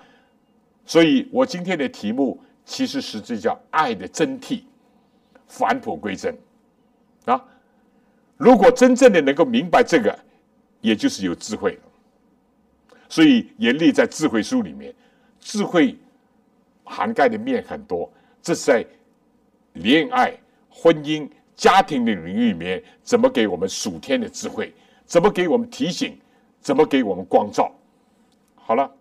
[0.84, 2.42] 所以我今天的题目。
[2.66, 4.64] 其实实质叫爱的真谛，
[5.48, 6.36] 返璞归真
[7.26, 7.42] 啊！
[8.38, 10.18] 如果真正的能够明白这个，
[10.82, 11.80] 也就是有智慧。
[13.08, 14.94] 所以也列在智慧书里面，
[15.40, 15.96] 智慧
[16.84, 18.12] 涵盖的面很多。
[18.42, 18.86] 这是在
[19.74, 20.36] 恋爱、
[20.70, 24.74] 婚姻、家庭的领域里面，怎么给我们属天的智慧？
[25.06, 26.20] 怎么给我们提醒？
[26.60, 27.72] 怎么给我们光照？
[28.56, 28.92] 好了。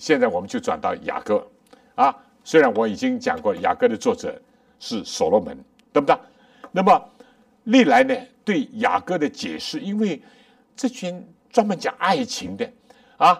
[0.00, 1.46] 现在我们就转到雅各，
[1.94, 2.10] 啊，
[2.42, 4.40] 虽然我已经讲过雅各的作者
[4.78, 5.54] 是所罗门，
[5.92, 6.16] 对不对？
[6.72, 6.98] 那么
[7.64, 10.20] 历来呢对雅各的解释，因为
[10.74, 12.66] 这群专门讲爱情的
[13.18, 13.38] 啊，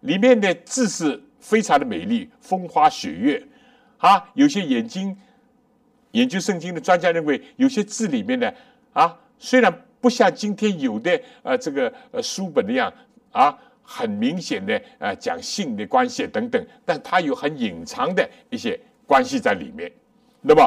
[0.00, 3.42] 里面的字是非常的美丽，风花雪月
[3.96, 5.16] 啊，有些眼睛
[6.10, 8.52] 研究圣经的专家认为，有些字里面呢
[8.92, 12.92] 啊，虽然不像今天有的呃这个呃书本那样
[13.30, 13.58] 啊。
[13.94, 19.92] 很明显的，呃，讲性的关系等等，但它有很隐藏的一些关系在里面。
[20.40, 20.66] 那么，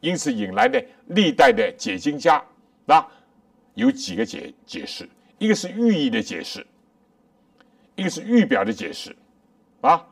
[0.00, 2.42] 因此引来的历代的解经家，
[2.86, 3.06] 那
[3.74, 6.66] 有几个解解释：一个是寓意的解释，
[7.96, 9.14] 一个是预表的解释，
[9.82, 10.02] 啊，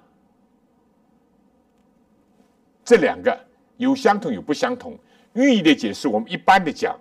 [2.84, 3.46] 这两个
[3.78, 4.98] 有相同有不相同。
[5.32, 6.94] 寓意的解释，我们一般的讲，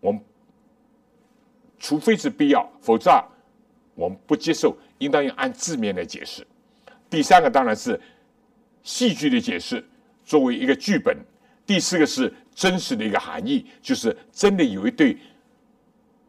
[0.00, 0.20] 我们
[1.78, 3.24] 除非是必要，否则。
[3.94, 6.46] 我们不接受，应当用按字面来解释。
[7.08, 8.00] 第三个当然是
[8.82, 9.84] 戏剧的解释，
[10.24, 11.16] 作为一个剧本。
[11.66, 15.16] 第四个是真实的一个含义，就是真的有一对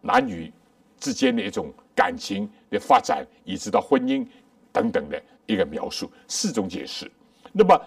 [0.02, 0.52] 男女
[1.00, 4.26] 之间的一种感情的发展，以直到婚姻
[4.72, 6.10] 等等的一个描述。
[6.28, 7.12] 四种解释。
[7.52, 7.78] 那么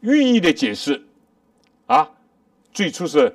[0.00, 1.02] 寓意的解释
[1.86, 2.10] 啊，
[2.72, 3.34] 最初是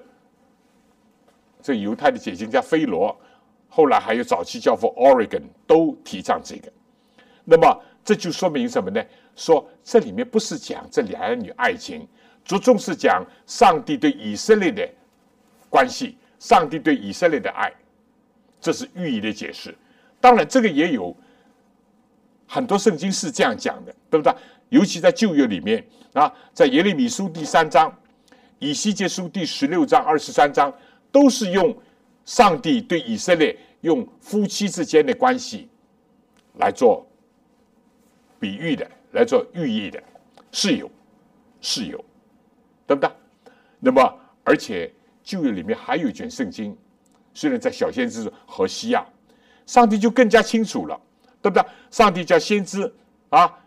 [1.62, 3.20] 这犹太的解经家菲罗。
[3.68, 6.72] 后来还有早期教父 Oregon 都提倡这个，
[7.44, 9.04] 那么这就说明什么呢？
[9.36, 12.08] 说这里面不是讲这两女爱情，
[12.44, 14.90] 着重是讲上帝对以色列的
[15.70, 17.72] 关系，上帝对以色列的爱，
[18.60, 19.76] 这是寓意的解释。
[20.20, 21.16] 当然，这个也有
[22.48, 24.34] 很多圣经是这样讲的，对不对？
[24.70, 27.96] 尤其在旧约里面啊，在耶利米书第三章、
[28.58, 30.74] 以西结书第十六章、二十三章，
[31.12, 31.78] 都是用
[32.28, 33.58] 上帝对以色列。
[33.82, 35.70] 用夫妻之间的关系
[36.56, 37.08] 来做
[38.40, 40.02] 比喻的，来做寓意的，
[40.52, 40.90] 是有，
[41.62, 42.04] 是有，
[42.88, 43.10] 对不对？
[43.80, 44.02] 那么，
[44.44, 44.92] 而且
[45.24, 46.76] 旧约里面还有一卷圣经，
[47.36, 49.06] 虽然在小先知和西亚，
[49.68, 51.00] 上帝就更加清楚了，
[51.40, 51.64] 对不对？
[51.92, 52.92] 上帝叫先知
[53.30, 53.60] 啊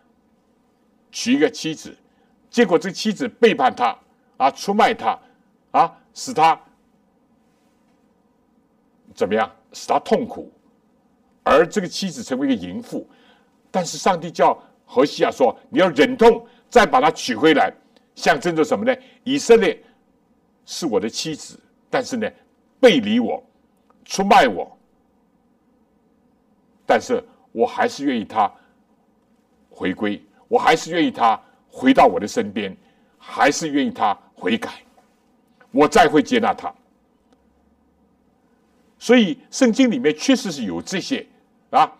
[1.09, 1.95] 娶一个妻子，
[2.49, 3.97] 结果这妻子背叛他
[4.35, 5.17] 啊，出卖他
[5.71, 6.61] 啊，使他
[9.13, 10.51] 怎么样使他痛苦，
[11.43, 13.07] 而这个妻子成为一个淫妇。
[13.69, 17.73] 但是上帝叫何西亚说：“你要忍痛再把她娶回来，
[18.15, 18.93] 象征着什么呢？
[19.23, 19.81] 以色列
[20.65, 21.57] 是我的妻子，
[21.89, 22.29] 但是呢，
[22.79, 23.41] 背离我，
[24.03, 24.77] 出卖我，
[26.85, 28.51] 但是我还是愿意她
[29.69, 32.75] 回归，我还是愿意她回到我的身边，
[33.17, 34.69] 还是愿意她悔改，
[35.71, 36.73] 我再会接纳她。
[39.01, 41.25] 所以圣经里面确实是有这些
[41.71, 41.91] 啊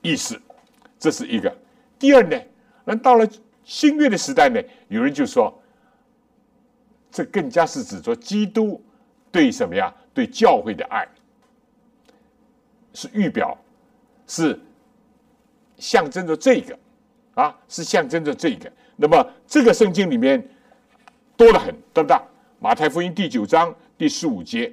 [0.00, 0.40] 意思。”
[0.98, 1.54] 这是一个。
[1.98, 2.40] 第二呢，
[2.86, 3.28] 那到了
[3.64, 4.58] 新约的时代呢，
[4.88, 5.62] 有人就说，
[7.12, 8.82] 这更加是指着基督
[9.30, 9.94] 对什么呀？
[10.14, 11.06] 对教会的爱，
[12.94, 13.54] 是预表，
[14.26, 14.58] 是
[15.76, 16.78] 象征着这个
[17.34, 18.72] 啊，是象征着这个。
[18.96, 20.42] 那么这个圣经里面
[21.36, 22.16] 多得很，对不对？
[22.58, 24.72] 马太福音第九章第十五节，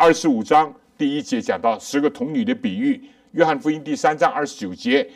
[0.00, 2.98] 二十五章第一节讲到十个童女的比喻，
[3.32, 5.06] 约翰福音第三章二十九节。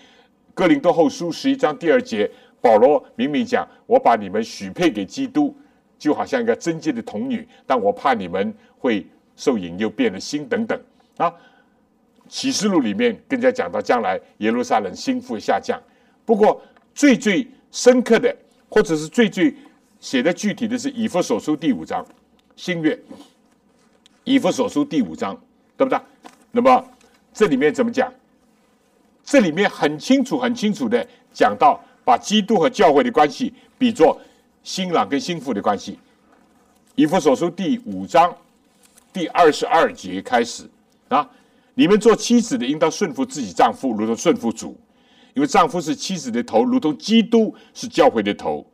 [0.52, 2.30] 哥林多后书十一章第二节，
[2.60, 5.56] 保罗明明讲：“我把你们许配给基督，
[5.98, 9.06] 就好像一个贞洁的童女，但我怕你们会
[9.36, 10.78] 受引诱变了心等等。”
[11.16, 11.32] 啊，
[12.28, 15.82] 启示录里面更加讲到将来耶路撒冷心腹下降。
[16.26, 16.60] 不过
[16.94, 18.36] 最最深刻的，
[18.68, 19.56] 或者是最最
[19.98, 22.06] 写的具体的是以弗所书第五章
[22.54, 22.98] 新约，
[24.24, 25.38] 以弗所书第五章，
[25.76, 26.00] 对不对？
[26.50, 26.84] 那么
[27.32, 28.12] 这里面怎么讲？
[29.22, 34.20] 这里面很清楚、很清楚的讲到，把基督和教会的关系比作
[34.62, 35.98] 新郎跟新妇的关系。
[36.94, 38.34] 以弗所书第五章
[39.12, 40.68] 第二十二节开始
[41.08, 41.28] 啊，
[41.74, 44.76] 你们做妻子的应当顺服自己丈夫，如同顺服主，
[45.34, 48.64] 因为丈夫是妻子的头，如同基督是教会的头，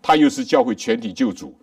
[0.00, 1.54] 他又是教会全体救主。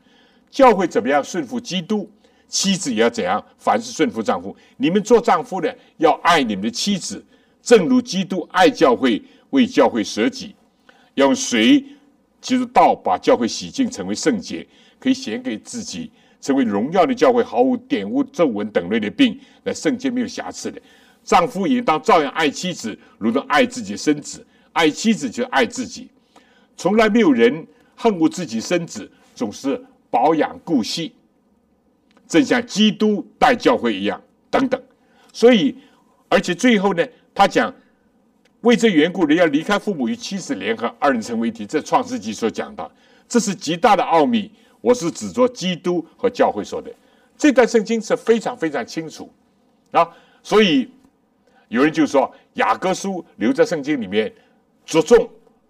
[0.51, 2.07] 教会怎么样顺服基督，
[2.47, 4.55] 妻子也要怎样，凡事顺服丈夫。
[4.77, 7.23] 你们做丈夫的要爱你们的妻子。
[7.61, 9.21] 正如基督爱教会，
[9.51, 10.53] 为教会舍己，
[11.15, 11.83] 用水
[12.41, 14.67] 其实道把教会洗净，成为圣洁，
[14.99, 20.81] 可以显给自己，成为荣耀的教会，毫无玷污、皱纹等类的病，来圣洁没有瑕疵的。
[21.23, 24.45] 丈夫也当照样爱妻子，如同爱自己身子。
[24.73, 26.09] 爱妻子就爱自己，
[26.75, 27.65] 从来没有人
[27.95, 31.13] 恨过自己身子，总是保养顾惜，
[32.27, 34.21] 正像基督待教会一样。
[34.49, 34.79] 等等，
[35.31, 35.75] 所以，
[36.29, 37.03] 而且最后呢？
[37.33, 37.73] 他讲，
[38.61, 41.65] 为这缘故，人要离开父母与妻子联合，二人成为一体。
[41.65, 42.91] 这创世纪所讲的，
[43.27, 44.51] 这是极大的奥秘。
[44.79, 46.93] 我是指着基督和教会说的，
[47.35, 49.27] 这段圣经是非常非常清楚
[49.89, 50.07] 啊。
[50.43, 50.91] 所以
[51.69, 54.31] 有人就说，雅各书留在圣经里面，
[54.85, 55.27] 着重，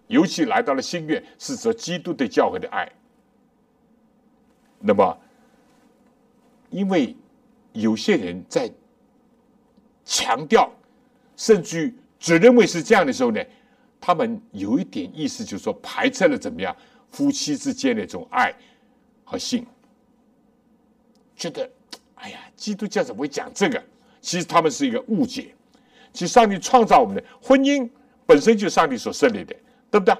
[0.08, 2.92] 尤其来到了新月，是指基督对教会的爱。
[4.80, 5.18] 那么，
[6.74, 7.16] 因为
[7.72, 8.70] 有些人在
[10.04, 10.70] 强调。
[11.36, 13.44] 甚至只认为是这样的时候呢，
[14.00, 16.74] 他们有一点意思，就是说排斥了怎么样
[17.10, 18.54] 夫妻之间的这种爱
[19.24, 19.66] 和性，
[21.36, 21.68] 觉得
[22.14, 23.84] 哎呀，基督教怎么会讲这个？
[24.22, 25.56] 其实他们是一个误解。
[26.14, 27.90] 其实上帝创造我们的婚姻
[28.28, 29.56] 本身就是上帝所设立的，
[29.90, 30.16] 对不对？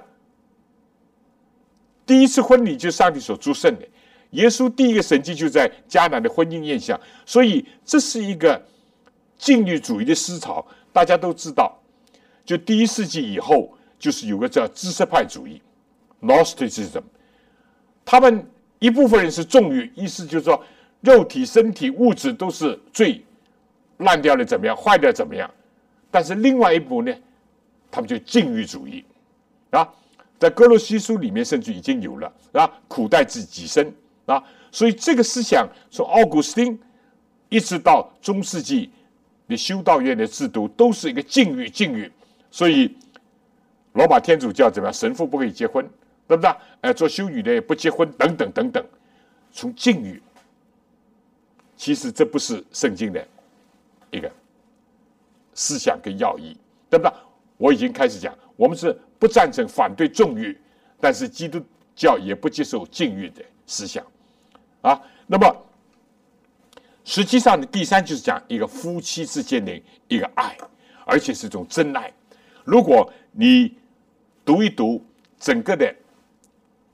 [2.04, 3.88] 第一次婚礼就是上帝所祝圣的。
[4.34, 8.60] 耶稣第一个神迹就在迦南的婚姻宴上，所以这是一个
[9.38, 10.64] 禁欲主义的思潮。
[10.92, 11.76] 大家都知道，
[12.44, 15.60] 就第一世纪以后，就是有个叫知识派主义
[16.22, 17.02] （Gnosticism）。
[18.04, 20.62] 他们一部分人是重欲，意思就是说，
[21.00, 23.24] 肉体、身体、物质都是最
[23.98, 24.76] 烂掉了，怎么样？
[24.76, 25.50] 坏掉怎么样？
[26.10, 27.12] 但是另外一部呢，
[27.90, 29.04] 他们就禁欲主义
[29.70, 29.88] 啊，
[30.38, 33.92] 在哥罗西书里面甚至已经有了啊，苦待自己身
[34.26, 34.42] 啊。
[34.70, 36.78] 所以这个思想从奥古斯丁
[37.48, 38.90] 一直到中世纪。
[39.46, 42.10] 你修道院的制度都是一个禁欲，禁欲，
[42.50, 42.96] 所以
[43.92, 44.92] 罗马天主教怎么样？
[44.94, 45.86] 神父不可以结婚，
[46.26, 46.50] 对不对？
[46.80, 48.82] 哎，做修女的也不结婚，等等等等。
[49.52, 50.22] 从禁欲，
[51.76, 53.22] 其实这不是圣经的
[54.10, 54.32] 一个
[55.52, 56.56] 思想跟要义，
[56.88, 57.12] 对不对？
[57.58, 60.58] 我已经开始讲，我们是不赞成反对纵欲，
[60.98, 61.62] 但是基督
[61.94, 64.02] 教也不接受禁欲的思想
[64.84, 65.00] 啊。
[65.26, 65.60] 那么。
[67.06, 69.70] 实际上呢，第三就是讲一个夫妻之间的
[70.08, 70.56] 一个爱，
[71.04, 72.10] 而且是一种真爱。
[72.64, 73.76] 如果你
[74.42, 75.04] 读一读
[75.38, 75.94] 整个的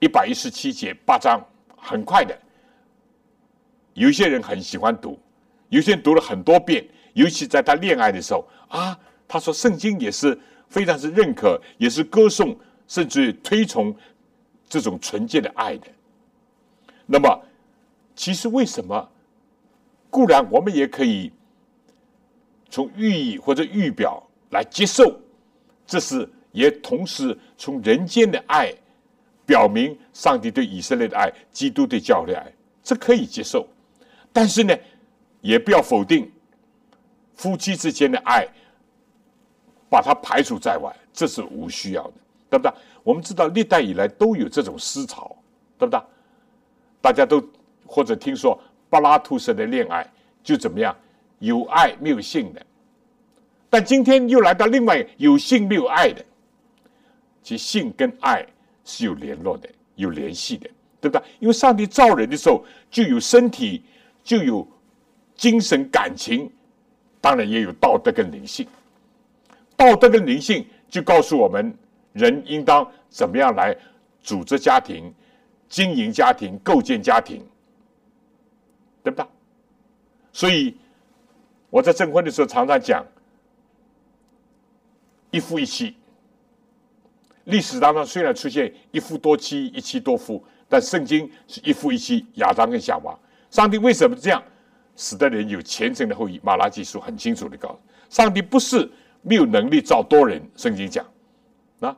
[0.01, 1.41] 一百一十七节八章，
[1.77, 2.37] 很快的，
[3.95, 5.17] 有些人很喜欢读，
[5.69, 10.37] 有些人读了很多遍，尤其在他恋爱的时候啊，他说圣经也是
[10.69, 13.95] 非常是认可，也是歌颂，甚至推崇
[14.69, 15.87] 这种纯洁的爱的。
[17.07, 17.41] 那么，
[18.15, 19.09] 其实为什么？
[20.11, 21.33] 固然，我们也可以
[22.69, 25.19] 从寓意或者预表来接受，
[25.87, 28.75] 这是也同时从人间的爱
[29.47, 32.53] 表明上帝对以色列的爱，基督对教会的爱，
[32.83, 33.67] 这可以接受。
[34.33, 34.77] 但是呢，
[35.41, 36.31] 也不要否定
[37.35, 38.47] 夫妻之间的爱，
[39.89, 42.15] 把它排除在外，这是无需要的，
[42.51, 42.73] 对不对？
[43.05, 45.37] 我们知道历代以来都有这种思潮，
[45.79, 46.03] 对不对？
[47.01, 47.41] 大家都
[47.91, 48.57] 或者听说
[48.89, 50.09] 柏拉图式的恋爱
[50.45, 50.97] 就怎么样，
[51.41, 52.65] 有爱没有性的。
[53.69, 56.25] 但今天又来到另外有性没有爱的，
[57.43, 58.47] 其实性跟爱
[58.85, 60.71] 是有联络的，有联系的，
[61.01, 61.27] 对不对？
[61.41, 63.83] 因为上帝造人的时候就有身体。
[64.23, 64.69] 就有
[65.35, 66.49] 精神感情，
[67.23, 68.67] 当然也有道德跟灵性。
[69.75, 71.75] 道德跟灵性就告诉我们，
[72.13, 73.75] 人应当怎么样来
[74.23, 75.13] 组织家庭、
[75.71, 77.43] 经营家庭、构建家庭，
[79.03, 79.27] 对不对？
[80.33, 80.77] 所以
[81.71, 83.05] 我在证婚的时候常常讲
[85.31, 85.97] 一夫一妻。
[87.45, 93.19] 历史当中虽然出现一夫多妻、一妻多夫，但圣经是一夫一妻，亚当跟夏娃。
[93.51, 94.41] 上帝为什么这样
[94.95, 96.39] 使得人有虔诚的后裔？
[96.45, 97.79] 马拉基书很清楚的告诉：
[98.09, 98.89] 上帝不是
[99.23, 100.41] 没有能力造多人。
[100.57, 101.05] 圣经讲
[101.81, 101.97] 啊，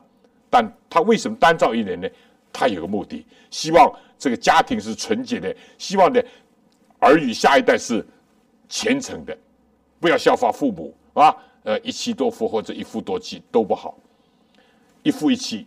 [0.49, 2.09] 但他为什么单造一人呢？
[2.51, 6.21] 他有个目的，希望这个家庭是纯洁的，希望呢
[7.03, 8.05] 儿女下一代是
[8.69, 9.37] 虔诚的，
[9.99, 11.35] 不要效法父母啊。
[11.63, 13.97] 呃，一妻多夫或者一夫多妻都不好，
[15.01, 15.65] 一夫一妻，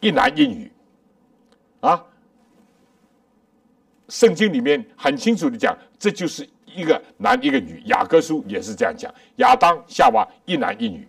[0.00, 0.70] 一男一女
[1.80, 2.04] 啊。
[4.08, 7.80] 圣经里面很清楚的讲，这就是一个男一个女。
[7.86, 11.06] 雅各书也是这样讲，亚当夏娃一男一女。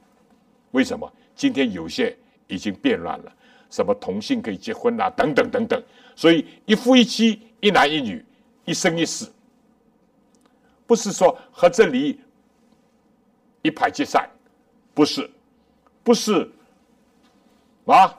[0.69, 1.11] 为什么？
[1.35, 2.15] 今天有些
[2.47, 3.33] 已经变乱了，
[3.71, 5.83] 什么同性可以结婚啊，等等等等。
[6.15, 8.23] 所以一夫一妻，一男一女，
[8.65, 9.25] 一生一世，
[10.87, 12.19] 不是说和这里
[13.61, 14.29] 一拍即散，
[14.93, 15.29] 不是，
[16.03, 16.49] 不是
[17.85, 18.13] 啊，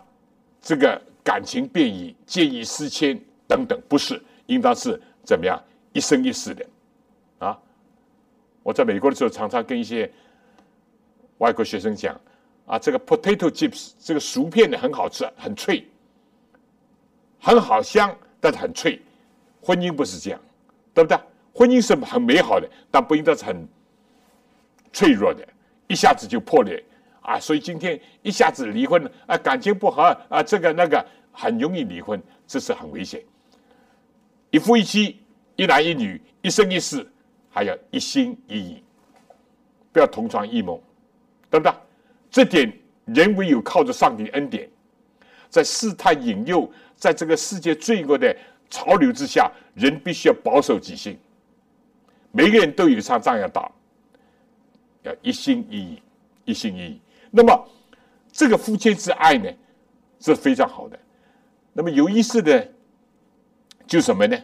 [0.60, 4.22] 这个感情变异、见异思迁等等，不是。
[4.46, 5.60] 应当是怎么样
[5.92, 6.64] 一生一世的
[7.40, 7.58] 啊！
[8.62, 10.08] 我在美国的时候，常常跟一些
[11.38, 12.14] 外国学生讲
[12.64, 15.84] 啊，这个 potato chips 这个薯片呢很好吃，很脆，
[17.40, 19.02] 很好香，但是很脆。
[19.60, 20.40] 婚姻不是这样，
[20.94, 21.18] 对不对？
[21.56, 23.66] 婚姻是很美好的，但不应该是很
[24.92, 25.42] 脆弱的，
[25.86, 26.84] 一下子就破裂
[27.22, 27.40] 啊！
[27.40, 31.02] 所以今天一下子离婚啊，感情不和啊，这个那个
[31.32, 33.22] 很容易离婚，这是很危险。
[34.50, 35.18] 一夫一妻，
[35.56, 37.10] 一男一女，一生一世，
[37.48, 38.82] 还要一心一意，
[39.92, 40.78] 不要同床异梦，
[41.50, 41.72] 对不对？
[42.30, 42.70] 这点
[43.06, 44.68] 人唯有靠着上帝恩典，
[45.48, 48.36] 在试探引诱，在这个世界罪恶的
[48.68, 51.18] 潮流之下，人必须要保守己心。
[52.36, 53.70] 每个人都有一场仗要打，
[55.04, 56.02] 要一心一意，
[56.44, 57.00] 一心一意。
[57.30, 57.68] 那么，
[58.30, 59.50] 这个夫妻之爱呢，
[60.20, 60.98] 是非常好的。
[61.72, 62.72] 那么有意思的。
[63.86, 64.36] 就什么呢？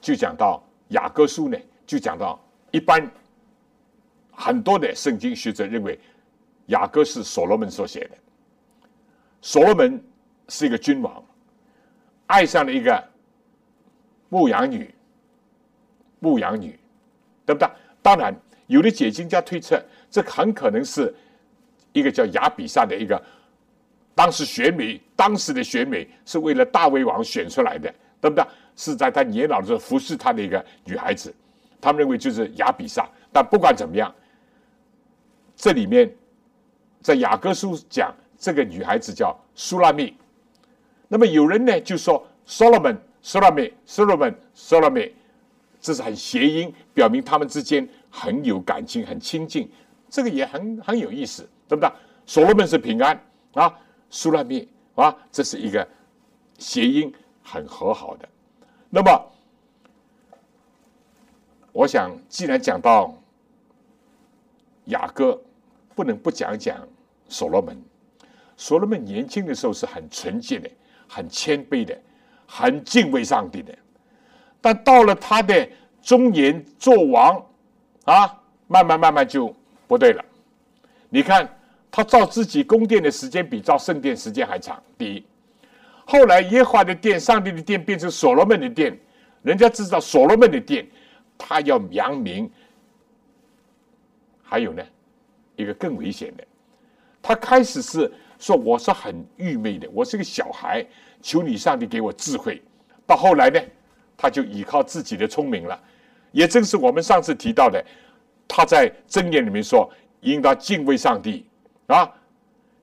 [0.00, 3.06] 就讲到雅各书呢，就讲到一般
[4.32, 6.00] 很多的圣经学者认为
[6.68, 8.16] 雅各是所罗门所写的。
[9.42, 10.02] 所罗门
[10.48, 11.22] 是一个君王，
[12.26, 13.06] 爱上了一个
[14.34, 14.92] 牧羊女，
[16.18, 16.76] 牧羊女，
[17.46, 17.70] 对不对？
[18.02, 18.34] 当然，
[18.66, 19.80] 有的解经家推测，
[20.10, 21.14] 这很可能是
[21.92, 23.22] 一个叫亚比萨的一个。
[24.12, 27.88] 当时选美，当时的选美是为了大卫王选出来的，
[28.20, 28.44] 对不对？
[28.74, 31.32] 是在他年老的时候服侍他的一个女孩子，
[31.80, 33.08] 他们认为就是雅比萨。
[33.32, 34.12] 但不管怎么样，
[35.54, 36.12] 这里面
[37.00, 40.12] 在雅各书讲这个女孩子叫苏拉密。
[41.06, 45.10] 那么有人呢就说 Solomon、Solomon、Solomon、Solomon，
[45.80, 49.70] 这是很谐音，表明他们之间很有感情、很亲近。
[50.10, 51.90] 这个也很很有意思，对不对？
[52.26, 53.18] 所罗门是平安
[53.54, 53.74] 啊。
[54.10, 55.88] 苏拉密啊，这是一个
[56.58, 57.12] 谐音，
[57.42, 58.28] 很和好的。
[58.90, 59.32] 那么，
[61.72, 63.12] 我想，既然讲到
[64.84, 65.42] 雅各，
[65.96, 66.86] 不能不讲讲
[67.28, 67.82] 所罗门。
[68.56, 70.70] 所罗门年轻的时候是很纯洁的，
[71.08, 71.98] 很谦卑的，
[72.46, 73.74] 很敬畏上帝的。
[74.60, 75.68] 但到了他的
[76.02, 77.44] 中年做王
[78.04, 79.54] 啊，慢慢慢慢就
[79.86, 80.24] 不对了。
[81.08, 81.48] 你看。
[81.96, 84.82] 他造自己宫殿的时间比造圣殿时间还长。
[84.98, 85.24] 第一，
[86.04, 88.98] 后来耶和华的殿、上帝的殿变成所罗门的殿，
[89.42, 90.84] 人家知道所罗门的殿，
[91.38, 92.50] 他要扬名。
[94.42, 94.82] 还有呢，
[95.54, 96.44] 一个更危险的，
[97.22, 98.12] 他开始是
[98.44, 100.84] 说我是很愚昧的，我是个小孩，
[101.22, 102.62] 求你上帝给我智慧。
[103.06, 103.58] 到后来呢，
[104.18, 105.80] 他就依靠自己的聪明了，
[106.30, 107.82] 也正是我们上次提到的，
[108.46, 109.90] 他在箴言里面说，
[110.20, 111.46] 应当敬畏上帝
[111.86, 112.06] 啊，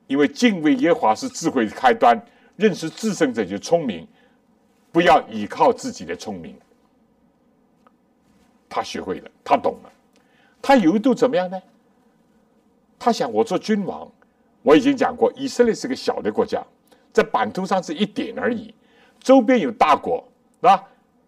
[0.08, 2.20] 因为敬畏耶和华是智慧的开端，
[2.56, 4.04] 认识至圣者就聪明，
[4.90, 6.58] 不要依靠自己的聪明。
[8.68, 9.92] 他学会了，他懂了，
[10.60, 11.62] 他有一度怎么样呢？
[12.98, 14.10] 他想，我做君王，
[14.62, 16.64] 我已经讲过，以色列是个小的国家，
[17.12, 18.74] 在版图上是一点而已，
[19.20, 20.26] 周边有大国
[20.60, 20.82] 啊，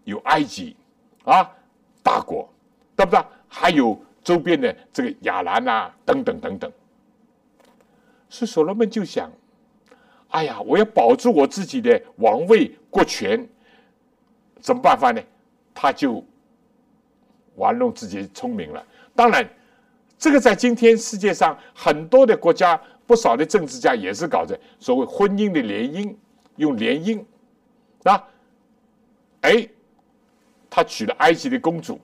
[0.04, 0.76] 有埃及
[1.24, 1.50] 啊，
[2.02, 2.48] 大国，
[2.96, 3.20] 对不对？
[3.48, 6.72] 还有周边的这个亚兰啊，等等等等。
[8.28, 9.30] 是所罗门就想，
[10.28, 13.48] 哎呀，我要保住我自己的王位国权，
[14.60, 15.22] 怎么办法呢？
[15.74, 16.24] 他就。
[17.56, 19.48] 玩弄自己聪明了，当然，
[20.24, 26.16] 这个在今天世界上很多的国家，不少的政治家也是搞着所谓婚姻的联姻，
[26.56, 27.22] 用联姻，
[28.04, 28.26] 啊，
[29.42, 29.68] 哎，
[30.70, 32.00] 他娶了埃及的公主，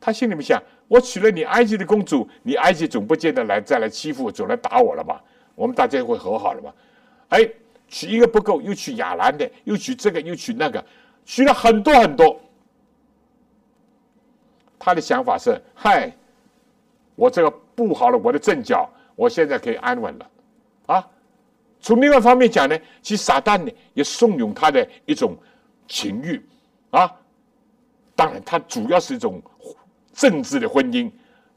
[0.00, 5.22] 他心里面想：我娶了你埃及的公主，你埃及总不见得来再来欺负我，总来打我了吧？
[5.54, 6.74] 我们大家会和好了吧？
[7.28, 7.48] 哎，
[7.86, 10.84] 娶一个不够，又娶亚兰的，又娶这个，又娶那个，
[11.24, 12.40] 娶了很多很多。
[14.80, 16.12] 他的想法是：嗨，
[17.18, 20.30] 我这个布好了我的阵脚，我现在可以安稳了，
[20.86, 21.04] 啊。
[21.80, 25.36] 从另外方面讲呢，其实撒旦呢也怂恿他的一种
[25.88, 26.40] 情欲，
[26.90, 27.12] 啊。
[28.14, 29.42] 当然，他主要是一种
[30.12, 31.10] 政治的婚姻，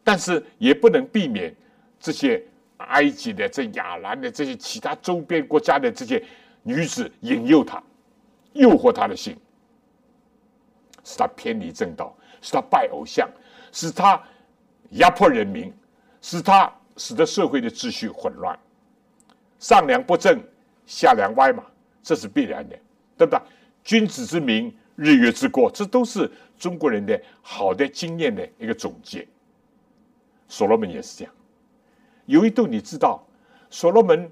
[0.04, 1.56] 但是也不能避免
[2.00, 2.44] 这些
[2.78, 6.24] 埃及的、这亚兰的、这些其他周边国家的这些
[6.64, 7.82] 女子引诱他，
[8.54, 9.38] 诱惑他的心，
[11.04, 12.16] 使他偏离正道。
[12.42, 13.30] 是他拜偶像，
[13.72, 14.20] 使他
[14.92, 15.74] 压迫人民，
[16.22, 18.58] 使他使得社会的秩序混乱，
[19.60, 20.42] 上梁不正
[20.86, 21.64] 下梁歪嘛，
[22.04, 22.78] 这是必然的，
[23.18, 23.42] 对不对？
[23.84, 29.28] 君子之名，日月之过，这都是中国人的好的经验的一个总结。
[30.48, 31.34] 所罗门也是这样，
[32.26, 33.26] 有一度你知道，
[33.70, 34.32] 所罗门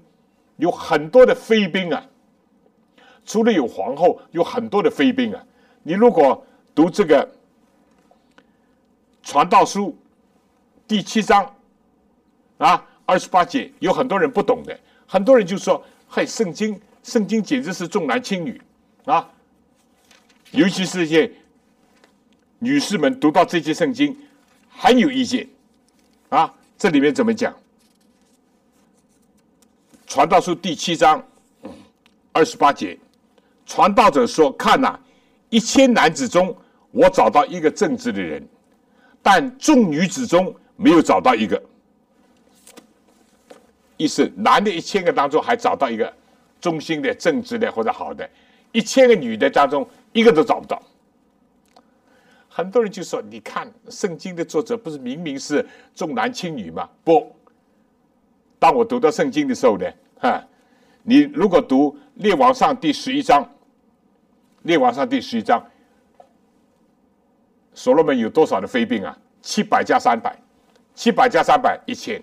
[0.56, 2.04] 有很多的妃嫔啊，
[3.24, 5.44] 除了有皇后，有很多的妃嫔啊。
[5.82, 6.44] 你如果
[6.74, 7.28] 读这个。
[9.22, 9.94] 传道书
[10.90, 11.48] 第七章
[12.58, 14.76] 啊，二十八节，有很多人不懂的，
[15.06, 15.80] 很多人就说
[16.10, 18.60] ：“嘿，圣经，圣经简直是重男轻女
[19.04, 19.30] 啊！”
[20.50, 21.30] 尤其是一些
[22.58, 24.18] 女士们读到这些圣经
[24.68, 25.48] 很有意见
[26.28, 26.52] 啊。
[26.76, 27.54] 这里面怎么讲？
[30.08, 31.24] 传道书第七章
[32.32, 32.98] 二十八节，
[33.64, 34.98] 传道者说：“看呐，
[35.50, 36.52] 一千男子中，
[36.90, 38.44] 我找到一个正直的人。”
[39.22, 40.52] 但众女子中
[40.82, 41.62] 没有找到一个，
[43.98, 46.10] 意思男的一千个当中还找到一个
[46.58, 48.26] 忠心的、正直的或者好的，
[48.72, 50.80] 一千个女的当中一个都找不到。
[52.48, 55.64] 很多人就说：“你看圣经的作者不是明明是
[55.94, 57.30] 重男轻女吗？”不，
[58.58, 59.86] 当我读到圣经的时候呢，
[60.18, 60.42] 哈，
[61.02, 63.46] 你如果读列王上第十一章，
[64.62, 65.62] 列王上第十一章。
[67.74, 69.16] 所罗门有多少的妃嫔啊？
[69.42, 70.36] 七百加三百，
[71.00, 72.22] 七百加三百一千。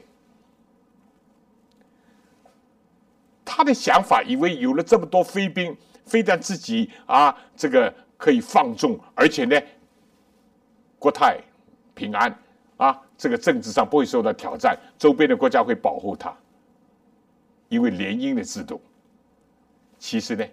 [3.44, 5.76] 他的想法以为有了这么多妃嫔，
[6.06, 9.60] 非但自己啊这个可以放纵，而且呢
[11.00, 11.40] 国泰
[11.96, 12.32] 平安
[12.78, 16.32] 啊，这个政治上不会受到挑战，周边的国家会保护他，
[17.70, 18.80] 因为联姻的制度。
[19.98, 20.46] 其实呢，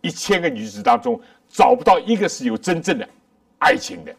[0.00, 3.06] 一千个女子当中找不到一个是有真正的
[3.58, 4.16] 爱情的。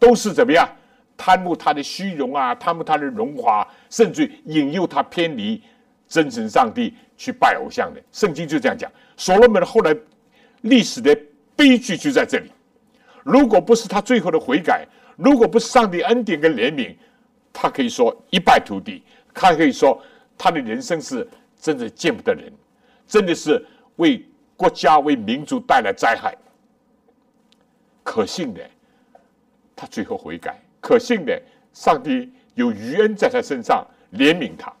[0.00, 0.68] 都是怎么样
[1.16, 5.62] 贪慕他的虚荣啊，贪慕他的荣华，甚至引诱他偏离
[6.06, 8.02] 真神上帝去拜偶像的。
[8.12, 8.90] 圣经就这样讲。
[9.16, 9.96] 所罗门后来
[10.62, 11.16] 历史的
[11.54, 12.50] 悲剧就在这里。
[13.24, 14.86] 如果不是他最后的悔改，
[15.16, 16.94] 如果不是上帝恩典跟怜悯，
[17.52, 19.02] 他可以说一败涂地。
[19.32, 20.00] 他可以说
[20.36, 21.26] 他的人生是
[21.60, 22.52] 真的见不得人，
[23.06, 23.64] 真的是
[23.96, 24.24] 为
[24.56, 26.36] 国家为民族带来灾害。
[28.02, 28.60] 可信的。
[29.78, 34.72] 他最后悔改，可信的，上帝有余恩在他身上，怜悯他，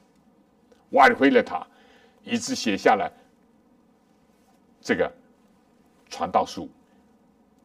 [0.90, 1.66] 挽回了他，
[2.22, 3.12] 以致写下了
[4.80, 5.12] 这个
[6.08, 6.70] 传道书，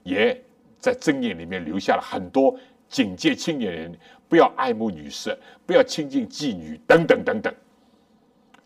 [0.01, 0.43] 也
[0.79, 3.95] 在箴言里面留下了很多警戒青年人
[4.27, 5.37] 不要爱慕女色，
[5.67, 7.53] 不要亲近妓女等等等等，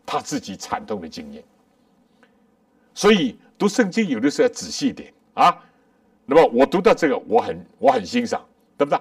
[0.05, 1.43] 他自己惨痛的经验。
[2.93, 5.61] 所以读圣经有的时候要仔细一点啊。
[6.26, 8.41] 那么我读到这个，我很我很欣赏。
[8.78, 8.99] 对不对？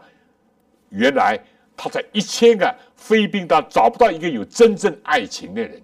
[0.94, 1.38] 原来
[1.76, 5.82] 他在一千个非兵当找不到一个有真正爱情的人。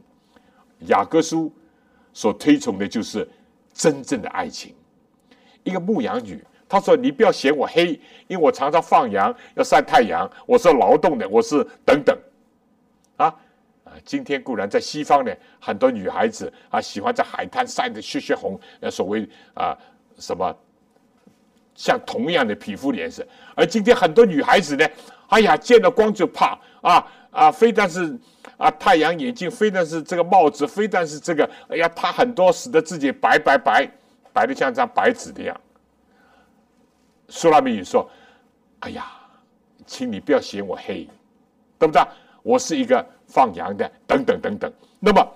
[0.86, 1.52] 雅各书
[2.12, 3.28] 所推崇的就是
[3.74, 4.74] 真正的爱情。
[5.64, 12.16] 一个牧羊女她说：“你不要嫌我黑，因为我常常放羊，要晒太阳，我是劳动的，我是等等。”
[13.18, 13.26] 啊
[13.84, 13.92] 啊！
[14.04, 19.76] 今天固然在西方呢，很多女孩子啊喜欢在海滩晒得血血红，那，所谓啊
[20.16, 20.56] 什么
[21.80, 23.26] 像同样的皮肤颜色。
[23.54, 24.86] 而今天很多女孩子呢，
[25.28, 27.50] 哎呀，见了光就怕啊啊！
[27.50, 28.14] 非但是
[28.58, 33.90] 啊太阳眼镜，非但是这个帽子，非但是这个，哎呀，她很多使得自己白白白
[34.30, 35.58] 白的像张白纸的样。
[37.28, 38.06] 苏拉米语说
[38.80, 39.10] ：“哎呀，
[39.86, 41.08] 请你不要嫌我黑，
[41.78, 42.02] 对不对？
[42.42, 44.70] 我是一个放羊的，等等等等。
[44.98, 45.26] 那么，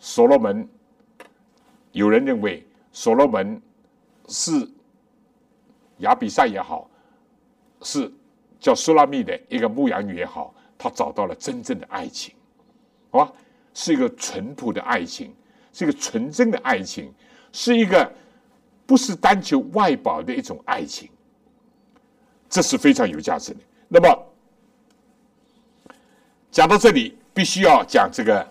[0.00, 0.68] 所罗门，
[1.92, 3.60] 有人认为所罗门
[4.26, 4.68] 是
[5.98, 6.88] 亚比赛也好，
[7.82, 8.10] 是
[8.58, 12.34] 叫苏拉密的一个牧羊女也好，她找到了真正的爱情，
[13.10, 13.32] 好吧？
[13.74, 15.34] 是一个淳朴的爱情，
[15.72, 17.12] 是一个纯真的爱情，
[17.52, 18.10] 是一个。”
[18.88, 21.10] 不是单求外保的一种爱情，
[22.48, 23.60] 这是非常有价值的。
[23.86, 24.26] 那么
[26.50, 28.48] 讲到这里，必须要讲这个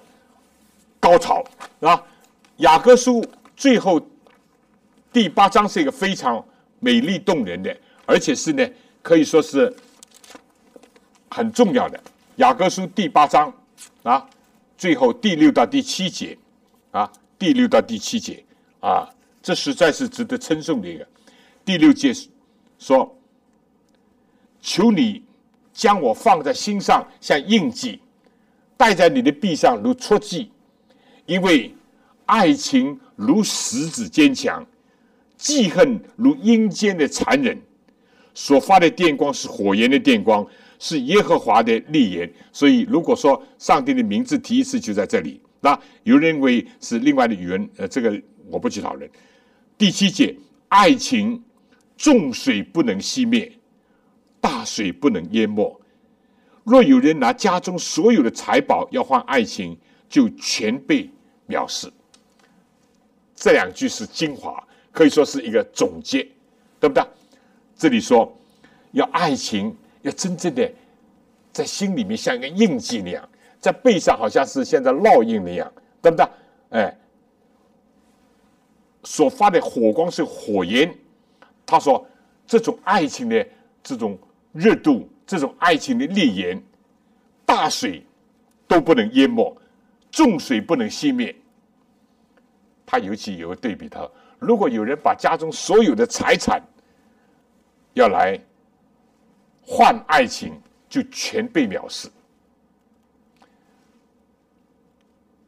[1.00, 1.44] 高潮
[1.80, 2.00] 啊。
[2.58, 3.26] 雅各书
[3.56, 4.00] 最后
[5.12, 6.46] 第八章是一个非常
[6.80, 7.76] 美丽动人的，
[8.06, 8.68] 而且是呢
[9.02, 9.74] 可以说是
[11.30, 12.00] 很重要的。
[12.38, 13.52] 雅各书第八章
[14.04, 14.28] 啊，
[14.78, 16.38] 最后第六到第七节
[16.92, 18.44] 啊，第六到第七节
[18.80, 19.10] 啊。
[19.42, 21.08] 这实在是值得称颂的一个
[21.64, 22.14] 第六节
[22.78, 23.18] 说
[24.60, 25.24] ：“求你
[25.72, 28.02] 将我放在心上，像印记，
[28.76, 30.52] 戴在你的臂上如戳记，
[31.26, 31.74] 因为
[32.26, 34.66] 爱情如石子坚强，
[35.38, 37.58] 记恨如阴间的残忍。
[38.34, 40.46] 所发的电光是火焰的电光，
[40.78, 42.32] 是耶和华的利言。
[42.52, 49.10] 所以，如果说上帝的名字提一次就在这里，那有人认为是另外的语言，呃，这个我不去讨论。”
[49.76, 50.36] 第七节，
[50.68, 51.44] 爱情，
[51.98, 53.52] 重水不能熄灭，
[54.40, 55.82] 大水不能淹没。
[56.64, 59.76] 若有人拿家中所有的财宝要换爱情，
[60.08, 61.10] 就全被
[61.48, 61.92] 藐视。
[63.36, 64.67] 这两句是精华，
[64.98, 66.28] 可以说是一个总结，
[66.80, 67.04] 对不对？
[67.76, 68.36] 这里说，
[68.94, 70.68] 要爱情，要真正的
[71.54, 73.30] 在心里面像一个印记那样，
[73.60, 75.72] 在背上好像是现在烙印那样，
[76.02, 76.26] 对不对？
[76.72, 76.98] 哎。
[79.04, 80.92] 所发的火光是火焰，
[81.64, 82.04] 他说
[82.48, 83.48] 这种爱情的
[83.84, 84.18] 这种
[84.52, 86.60] 热度，这种爱情的烈焰，
[87.46, 88.04] 大水
[88.68, 89.56] 都不能淹没，
[90.10, 91.36] 重水不能熄灭。
[92.84, 94.10] 他尤其有个对比，他
[94.40, 96.62] 如果有人把家中所有的财产
[97.94, 98.40] 要来
[99.62, 100.54] 换爱情，
[100.88, 102.10] 就全被藐视。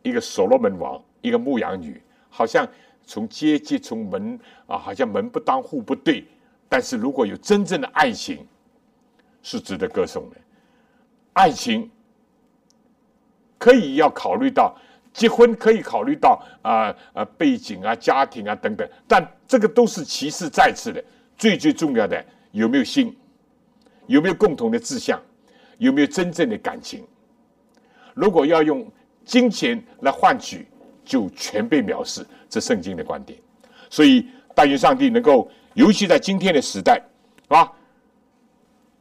[0.01, 2.67] 一个所罗门王，一个牧羊女，好像。
[3.11, 6.23] 从阶级，从门啊，好像门不当户不对。
[6.67, 8.47] 但是如果有真正的爱情，
[9.41, 10.37] 是值得歌颂的。
[11.33, 11.89] 爱情
[13.57, 14.77] 可以要考虑到
[15.13, 18.87] 结婚，可以考虑到啊啊背景啊、家庭啊等等。
[19.07, 21.03] 但这个都是其次再次的，
[21.37, 23.15] 最最重要的有没有心，
[24.07, 25.19] 有没有共同的志向，
[25.77, 27.05] 有没有真正的感情。
[28.13, 28.89] 如果要用
[29.25, 30.67] 金钱来换取，
[31.03, 32.25] 就全被藐视。
[32.49, 33.39] 这圣经的观点，
[33.91, 36.99] 所以但愿上帝能够，尤其在今天的时代，
[37.47, 37.71] 啊，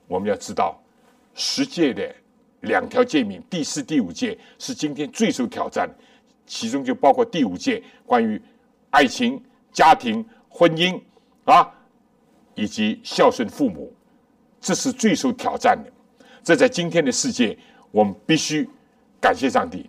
[0.07, 0.79] 我们要知道，
[1.35, 2.15] 世界的
[2.61, 5.89] 两条诫命，第四、第五诫是今天最受挑战，
[6.47, 8.41] 其中就包括第五诫关于
[8.91, 9.43] 爱情、
[9.73, 11.01] 家庭、婚姻
[11.45, 11.71] 啊，
[12.55, 13.93] 以及孝顺父母，
[14.61, 15.93] 这是最受挑战的。
[16.43, 17.57] 这在今天的世界，
[17.91, 18.69] 我们必须
[19.21, 19.89] 感谢上帝，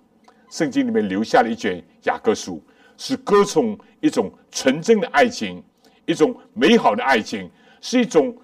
[0.52, 2.62] 圣经里面留下了一卷雅各书。
[3.02, 5.64] 是歌颂一种纯真的爱情，
[6.06, 7.50] 一种美好的爱情，
[7.80, 8.36] 是一种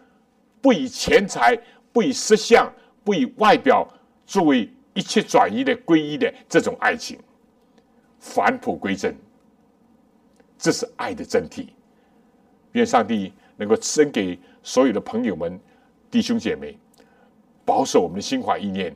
[0.62, 1.60] 不以钱财、
[1.92, 2.74] 不以色相、
[3.04, 3.86] 不以外表
[4.26, 7.20] 作为一切转移的皈依的这种爱情，
[8.20, 9.16] 返璞归真。
[10.58, 11.68] 这是爱的真谛。
[12.72, 15.60] 愿上帝能够赐给所有的朋友们、
[16.10, 16.78] 弟兄姐妹，
[17.64, 18.96] 保守我们的心怀意念，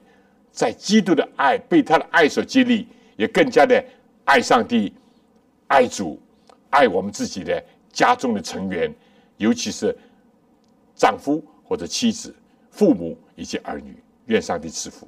[0.51, 3.83] 在基督的爱被他的爱所激励，也更加的
[4.25, 4.93] 爱上帝。
[5.67, 6.19] 爱主，
[6.71, 8.91] 爱我们自己的家中的成员，
[9.37, 9.95] 尤其是
[10.95, 12.35] 丈夫或者妻子、
[12.71, 13.95] 父母以及儿女。
[14.25, 15.07] 愿上帝赐福。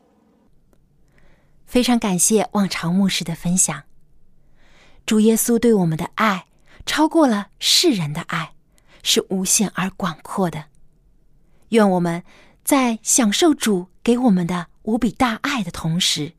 [1.72, 3.84] 非常感谢望潮牧师的分享。
[5.06, 6.48] 主耶稣对我们的爱
[6.86, 8.56] 超过了世人的爱，
[9.04, 10.66] 是无限而广阔的。
[11.70, 12.26] 愿我们
[12.66, 16.34] 在享受主给我们的无比大爱的同时，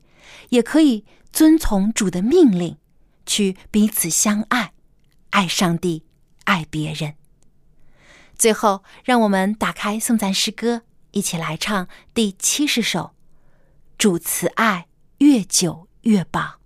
[0.49, 2.77] 也可以遵从主的命令，
[3.25, 4.73] 去彼此相爱，
[5.31, 6.05] 爱上帝，
[6.43, 7.15] 爱别人。
[8.37, 12.99] 最后，让我们打开颂赞诗歌，一起来唱第七十首
[13.97, 14.85] 《主慈爱》。
[15.33, 16.62] 越久越棒。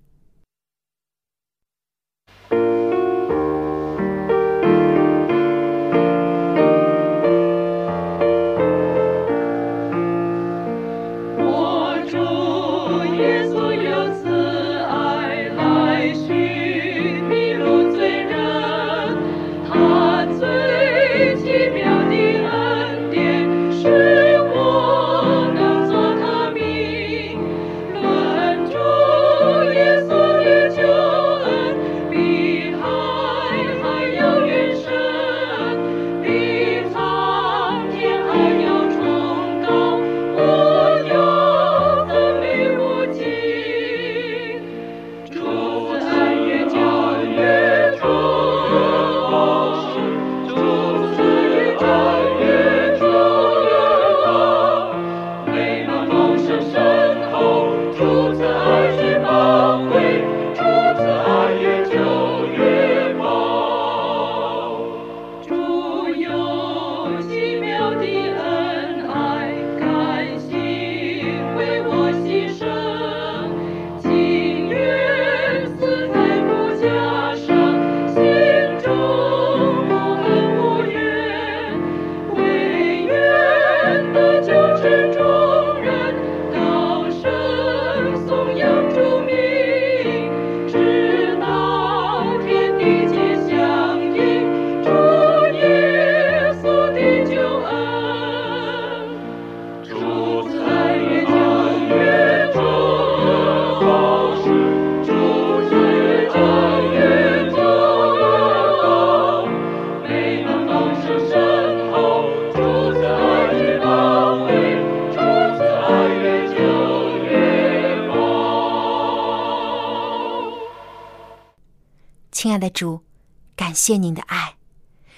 [123.87, 124.57] 谢您的爱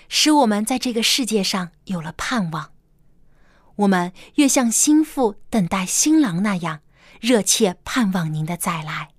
[0.10, 2.74] 使我们在这个世界上有了盼望。
[3.78, 6.82] 我们越像心腹等待新郎那样
[7.20, 9.10] 热切盼望您的再来。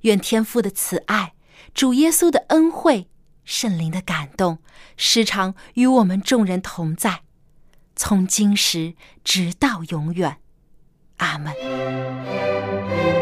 [0.00, 1.34] 愿天父的慈爱
[1.72, 3.08] 主耶稣的恩惠
[3.44, 4.58] 圣灵的感动
[4.96, 7.22] 时常与我们众人同在
[7.94, 10.38] 从今时直到永远。
[11.18, 13.21] 阿门。